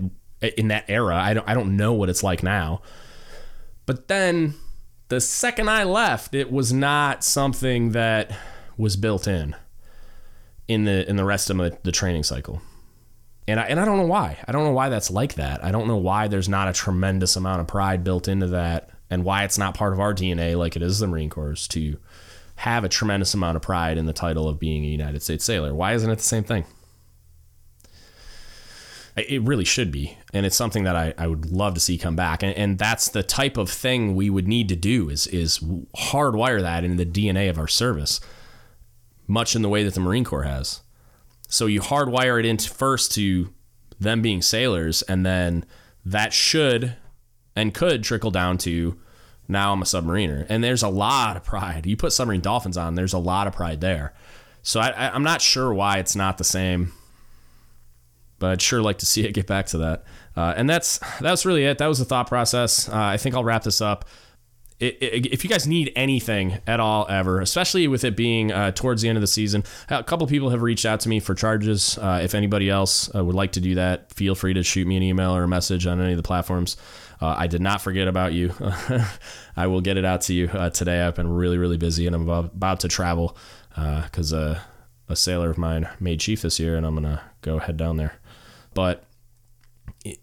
in 0.53 0.69
that 0.69 0.85
era. 0.87 1.15
I 1.15 1.33
don't 1.33 1.47
I 1.47 1.53
don't 1.53 1.77
know 1.77 1.93
what 1.93 2.09
it's 2.09 2.23
like 2.23 2.43
now. 2.43 2.81
But 3.85 4.07
then 4.07 4.55
the 5.09 5.21
second 5.21 5.69
I 5.69 5.83
left, 5.83 6.33
it 6.33 6.51
was 6.51 6.73
not 6.73 7.23
something 7.23 7.91
that 7.91 8.31
was 8.77 8.95
built 8.95 9.27
in 9.27 9.55
in 10.67 10.85
the 10.85 11.07
in 11.09 11.15
the 11.15 11.25
rest 11.25 11.49
of 11.49 11.57
the, 11.57 11.77
the 11.83 11.91
training 11.91 12.23
cycle. 12.23 12.61
And 13.47 13.59
I, 13.59 13.65
and 13.65 13.79
I 13.79 13.85
don't 13.85 13.97
know 13.97 14.07
why. 14.07 14.39
I 14.47 14.51
don't 14.51 14.63
know 14.63 14.71
why 14.71 14.89
that's 14.89 15.11
like 15.11 15.35
that. 15.35 15.63
I 15.63 15.71
don't 15.71 15.87
know 15.87 15.97
why 15.97 16.27
there's 16.27 16.49
not 16.49 16.67
a 16.67 16.73
tremendous 16.73 17.35
amount 17.35 17.61
of 17.61 17.67
pride 17.67 18.03
built 18.03 18.27
into 18.27 18.47
that 18.47 18.89
and 19.09 19.23
why 19.23 19.43
it's 19.43 19.59
not 19.59 19.75
part 19.75 19.93
of 19.93 19.99
our 19.99 20.15
DNA 20.15 20.57
like 20.57 20.75
it 20.75 20.81
is 20.81 20.97
the 20.97 21.05
Marine 21.05 21.29
Corps 21.29 21.67
to 21.67 21.97
have 22.55 22.83
a 22.83 22.89
tremendous 22.89 23.33
amount 23.35 23.55
of 23.55 23.61
pride 23.61 23.99
in 23.99 24.07
the 24.07 24.13
title 24.13 24.49
of 24.49 24.59
being 24.59 24.83
a 24.83 24.87
United 24.87 25.21
States 25.21 25.45
sailor. 25.45 25.75
Why 25.75 25.93
isn't 25.93 26.09
it 26.09 26.15
the 26.15 26.23
same 26.23 26.43
thing? 26.43 26.65
It 29.15 29.43
really 29.43 29.63
should 29.63 29.91
be. 29.91 30.17
And 30.35 30.45
it's 30.45 30.55
something 30.55 30.83
that 30.83 30.95
I, 30.95 31.13
I 31.17 31.27
would 31.27 31.51
love 31.51 31.73
to 31.75 31.79
see 31.79 31.97
come 31.97 32.15
back. 32.15 32.43
And, 32.43 32.55
and 32.55 32.77
that's 32.77 33.07
the 33.07 33.23
type 33.23 33.57
of 33.57 33.69
thing 33.69 34.15
we 34.15 34.29
would 34.29 34.47
need 34.47 34.67
to 34.69 34.75
do 34.75 35.09
is, 35.09 35.27
is 35.27 35.59
hardwire 35.59 36.61
that 36.61 36.83
into 36.83 37.03
the 37.03 37.09
DNA 37.09 37.49
of 37.49 37.57
our 37.57 37.67
service, 37.67 38.19
much 39.27 39.55
in 39.55 39.61
the 39.61 39.69
way 39.69 39.83
that 39.83 39.93
the 39.93 40.01
Marine 40.01 40.25
Corps 40.25 40.43
has. 40.43 40.81
So 41.47 41.67
you 41.67 41.79
hardwire 41.79 42.37
it 42.37 42.45
into 42.45 42.69
first 42.69 43.13
to 43.13 43.53
them 43.99 44.21
being 44.21 44.41
sailors, 44.41 45.01
and 45.03 45.25
then 45.25 45.63
that 46.05 46.33
should 46.33 46.97
and 47.55 47.73
could 47.73 48.03
trickle 48.03 48.31
down 48.31 48.57
to 48.59 48.99
now 49.47 49.71
I'm 49.71 49.81
a 49.81 49.85
submariner. 49.85 50.45
And 50.49 50.61
there's 50.61 50.83
a 50.83 50.89
lot 50.89 51.37
of 51.37 51.45
pride. 51.45 51.85
You 51.85 51.95
put 51.95 52.11
submarine 52.11 52.41
dolphins 52.41 52.77
on, 52.77 52.95
there's 52.95 53.13
a 53.13 53.19
lot 53.19 53.47
of 53.47 53.53
pride 53.53 53.79
there. 53.79 54.13
So 54.63 54.81
I, 54.81 55.13
I'm 55.13 55.23
not 55.23 55.41
sure 55.41 55.73
why 55.73 55.99
it's 55.99 56.15
not 56.15 56.37
the 56.37 56.43
same 56.43 56.91
but 58.39 58.51
I'd 58.51 58.61
sure 58.61 58.81
like 58.81 58.99
to 58.99 59.05
see 59.05 59.25
it 59.25 59.33
get 59.33 59.47
back 59.47 59.67
to 59.67 59.77
that. 59.79 60.03
Uh, 60.35 60.53
and 60.55 60.69
that's 60.69 60.99
that's 61.19 61.45
really 61.45 61.65
it. 61.65 61.77
That 61.77 61.87
was 61.87 61.99
the 61.99 62.05
thought 62.05 62.27
process. 62.27 62.89
Uh, 62.89 62.95
I 62.95 63.17
think 63.17 63.35
I'll 63.35 63.43
wrap 63.43 63.63
this 63.63 63.81
up. 63.81 64.05
It, 64.77 65.01
it, 65.01 65.25
if 65.27 65.45
you 65.45 65.49
guys 65.49 65.65
need 65.65 65.93
anything 65.95 66.57
at 66.67 66.81
all 66.81 67.07
ever, 67.09 67.39
especially 67.39 67.87
with 67.87 68.03
it 68.03 68.17
being 68.17 68.51
uh, 68.51 68.71
towards 68.71 69.01
the 69.01 69.07
end 69.07 69.17
of 69.17 69.21
the 69.21 69.27
season, 69.27 69.63
a 69.89 70.03
couple 70.03 70.27
people 70.27 70.49
have 70.49 70.61
reached 70.61 70.85
out 70.85 70.99
to 71.01 71.09
me 71.09 71.21
for 71.21 71.33
charges. 71.33 71.97
Uh, 71.97 72.19
if 72.21 72.35
anybody 72.35 72.69
else 72.69 73.09
uh, 73.15 73.23
would 73.23 73.35
like 73.35 73.53
to 73.53 73.61
do 73.61 73.75
that, 73.75 74.13
feel 74.13 74.35
free 74.35 74.53
to 74.53 74.63
shoot 74.63 74.85
me 74.85 74.97
an 74.97 75.03
email 75.03 75.33
or 75.33 75.43
a 75.43 75.47
message 75.47 75.87
on 75.87 76.01
any 76.01 76.11
of 76.11 76.17
the 76.17 76.23
platforms. 76.23 76.75
Uh, 77.21 77.35
I 77.37 77.47
did 77.47 77.61
not 77.61 77.81
forget 77.81 78.09
about 78.09 78.33
you. 78.33 78.53
I 79.55 79.67
will 79.67 79.79
get 79.79 79.95
it 79.95 80.03
out 80.03 80.19
to 80.21 80.33
you 80.33 80.47
today. 80.73 81.01
I've 81.01 81.15
been 81.15 81.31
really, 81.31 81.57
really 81.57 81.77
busy 81.77 82.05
and 82.05 82.13
I'm 82.13 82.23
about, 82.23 82.45
about 82.45 82.81
to 82.81 82.89
travel 82.89 83.37
because 83.73 84.33
a 84.33 84.61
sailor 85.13 85.49
of 85.49 85.57
mine 85.57 85.87
made 86.01 86.19
chief 86.19 86.41
this 86.41 86.59
year 86.59 86.75
and 86.75 86.85
I'm 86.85 86.95
going 86.95 87.05
to 87.05 87.21
go 87.41 87.59
head 87.59 87.77
down 87.77 87.95
there. 87.95 88.15
But 88.73 89.05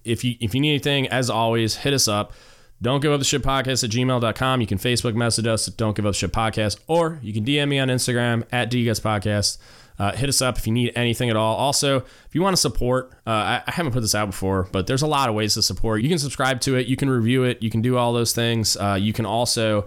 if 0.05 0.25
you 0.25 0.35
if 0.41 0.55
you 0.55 0.61
need 0.61 0.71
anything, 0.71 1.09
as 1.09 1.31
always, 1.31 1.77
hit 1.77 1.93
us 1.93 2.09
up. 2.09 2.33
Don't 2.81 3.01
give 3.01 3.13
up 3.13 3.21
the 3.21 3.25
ship 3.25 3.43
podcast 3.43 3.85
at 3.85 3.91
gmail.com. 3.91 4.61
You 4.61 4.67
can 4.67 4.79
Facebook 4.79 5.15
message 5.15 5.47
us 5.47 5.69
at 5.69 5.77
Don't 5.77 5.95
Give 5.95 6.05
Up 6.05 6.17
Ship 6.17 6.33
Podcast, 6.33 6.81
or 6.89 7.21
you 7.23 7.33
can 7.33 7.45
DM 7.45 7.69
me 7.69 7.79
on 7.79 7.87
Instagram 7.87 8.45
at 8.51 8.73
DGuts 8.73 9.01
Podcast. 9.01 9.59
Uh, 10.01 10.11
hit 10.17 10.29
us 10.29 10.43
up 10.43 10.59
if 10.59 10.67
you 10.67 10.73
need 10.73 10.91
anything 10.97 11.31
at 11.31 11.37
all. 11.37 11.55
Also, 11.55 11.99
if 11.99 12.31
you 12.33 12.43
want 12.43 12.57
to 12.57 12.61
support, 12.61 13.13
uh, 13.25 13.31
I, 13.31 13.63
I, 13.67 13.71
haven't 13.71 13.93
put 13.93 14.01
this 14.01 14.17
out 14.17 14.27
before, 14.27 14.69
but 14.73 14.89
there's 14.89 15.03
a 15.03 15.07
lot 15.07 15.29
of 15.29 15.37
ways 15.37 15.55
to 15.55 15.63
support. 15.63 16.03
You 16.03 16.09
can 16.09 16.19
subscribe 16.19 16.61
to 16.63 16.75
it, 16.77 16.89
you 16.89 16.97
can 16.97 17.09
review 17.09 17.45
it, 17.45 17.63
you 17.63 17.71
can 17.71 17.83
do 17.83 17.97
all 17.97 18.13
those 18.13 18.33
things. 18.33 18.77
Uh, 18.77 18.99
you 19.01 19.13
can 19.13 19.27
also 19.27 19.87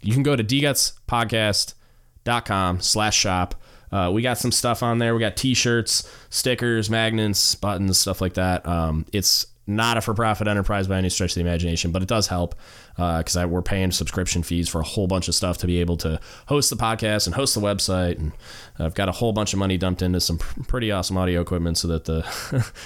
you 0.00 0.14
can 0.14 0.22
go 0.22 0.34
to 0.34 0.42
dgutspodcast.com 0.42 2.80
slash 2.80 3.18
shop. 3.18 3.54
Uh, 3.92 4.10
we 4.12 4.22
got 4.22 4.38
some 4.38 4.52
stuff 4.52 4.82
on 4.82 4.98
there. 4.98 5.14
We 5.14 5.20
got 5.20 5.36
T-shirts, 5.36 6.08
stickers, 6.30 6.88
magnets, 6.88 7.54
buttons, 7.54 7.98
stuff 7.98 8.20
like 8.20 8.34
that. 8.34 8.66
Um, 8.66 9.06
it's 9.12 9.46
not 9.70 9.96
a 9.96 10.00
for-profit 10.00 10.48
enterprise 10.48 10.86
by 10.88 10.98
any 10.98 11.08
stretch 11.08 11.32
of 11.32 11.34
the 11.36 11.40
imagination, 11.40 11.92
but 11.92 12.02
it 12.02 12.08
does 12.08 12.26
help 12.26 12.54
because 12.96 13.36
uh, 13.36 13.46
we're 13.48 13.62
paying 13.62 13.90
subscription 13.90 14.42
fees 14.42 14.68
for 14.68 14.80
a 14.80 14.84
whole 14.84 15.06
bunch 15.06 15.28
of 15.28 15.34
stuff 15.34 15.56
to 15.58 15.66
be 15.66 15.80
able 15.80 15.96
to 15.96 16.20
host 16.46 16.68
the 16.70 16.76
podcast 16.76 17.26
and 17.26 17.34
host 17.34 17.54
the 17.54 17.60
website. 17.60 18.18
And 18.18 18.32
I've 18.78 18.94
got 18.94 19.08
a 19.08 19.12
whole 19.12 19.32
bunch 19.32 19.52
of 19.52 19.58
money 19.58 19.78
dumped 19.78 20.02
into 20.02 20.20
some 20.20 20.38
pretty 20.38 20.90
awesome 20.90 21.16
audio 21.16 21.40
equipment 21.40 21.78
so 21.78 21.88
that 21.88 22.04
the 22.04 22.20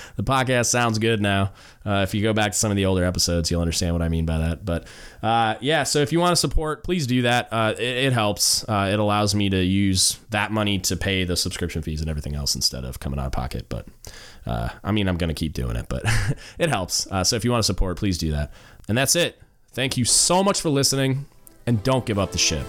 the 0.17 0.23
podcast 0.23 0.67
sounds 0.67 0.99
good 0.99 1.21
now. 1.21 1.53
Uh, 1.87 2.01
if 2.03 2.15
you 2.15 2.23
go 2.23 2.33
back 2.33 2.53
to 2.53 2.59
some 2.59 2.71
of 2.71 2.77
the 2.77 2.87
older 2.87 3.05
episodes, 3.05 3.51
you'll 3.51 3.61
understand 3.61 3.95
what 3.95 4.03
I 4.03 4.09
mean 4.09 4.25
by 4.25 4.39
that. 4.39 4.65
But 4.65 4.87
uh, 5.23 5.57
yeah, 5.61 5.83
so 5.83 5.99
if 6.01 6.13
you 6.13 6.21
want 6.21 6.33
to 6.33 6.37
support, 6.37 6.85
please 6.85 7.07
do 7.07 7.23
that. 7.23 7.49
Uh, 7.53 7.75
it, 7.77 7.83
it, 7.83 8.13
helps. 8.13 8.67
Uh, 8.69 8.91
it 8.93 8.99
allows 8.99 9.35
me 9.35 9.51
to 9.51 9.63
use 9.63 10.19
that 10.31 10.53
money 10.53 10.79
to 10.79 10.97
pay 10.97 11.25
the 11.25 11.37
subscription 11.37 11.83
fees 11.83 12.01
and 12.01 12.09
everything 12.09 12.35
else 12.35 12.55
instead 12.55 12.85
of 12.85 13.01
coming 13.01 13.19
out 13.19 13.27
of 13.27 13.33
pocket. 13.33 13.67
But 13.69 13.87
uh, 14.47 14.69
I 14.83 14.93
mean, 14.93 15.09
I'm 15.09 15.17
going 15.17 15.29
to 15.29 15.35
keep 15.35 15.53
doing 15.53 15.77
it, 15.77 15.87
but 15.89 16.03
it 16.59 16.69
helps. 16.69 17.07
Uh, 17.11 17.25
so 17.25 17.37
if 17.37 17.45
you 17.45 17.51
want 17.51 17.61
to 17.61 17.67
support, 17.67 17.97
please 17.97 18.19
do 18.19 18.31
that. 18.33 18.53
And 18.89 18.97
that's 18.97 19.17
it. 19.17 19.41
Thank 19.73 19.97
you 19.97 20.05
so 20.05 20.45
much 20.45 20.61
for 20.61 20.69
listening, 20.69 21.27
and 21.67 21.83
don't 21.83 22.07
give 22.07 22.19
up 22.19 22.33
the 22.33 22.39
ship. 22.39 22.67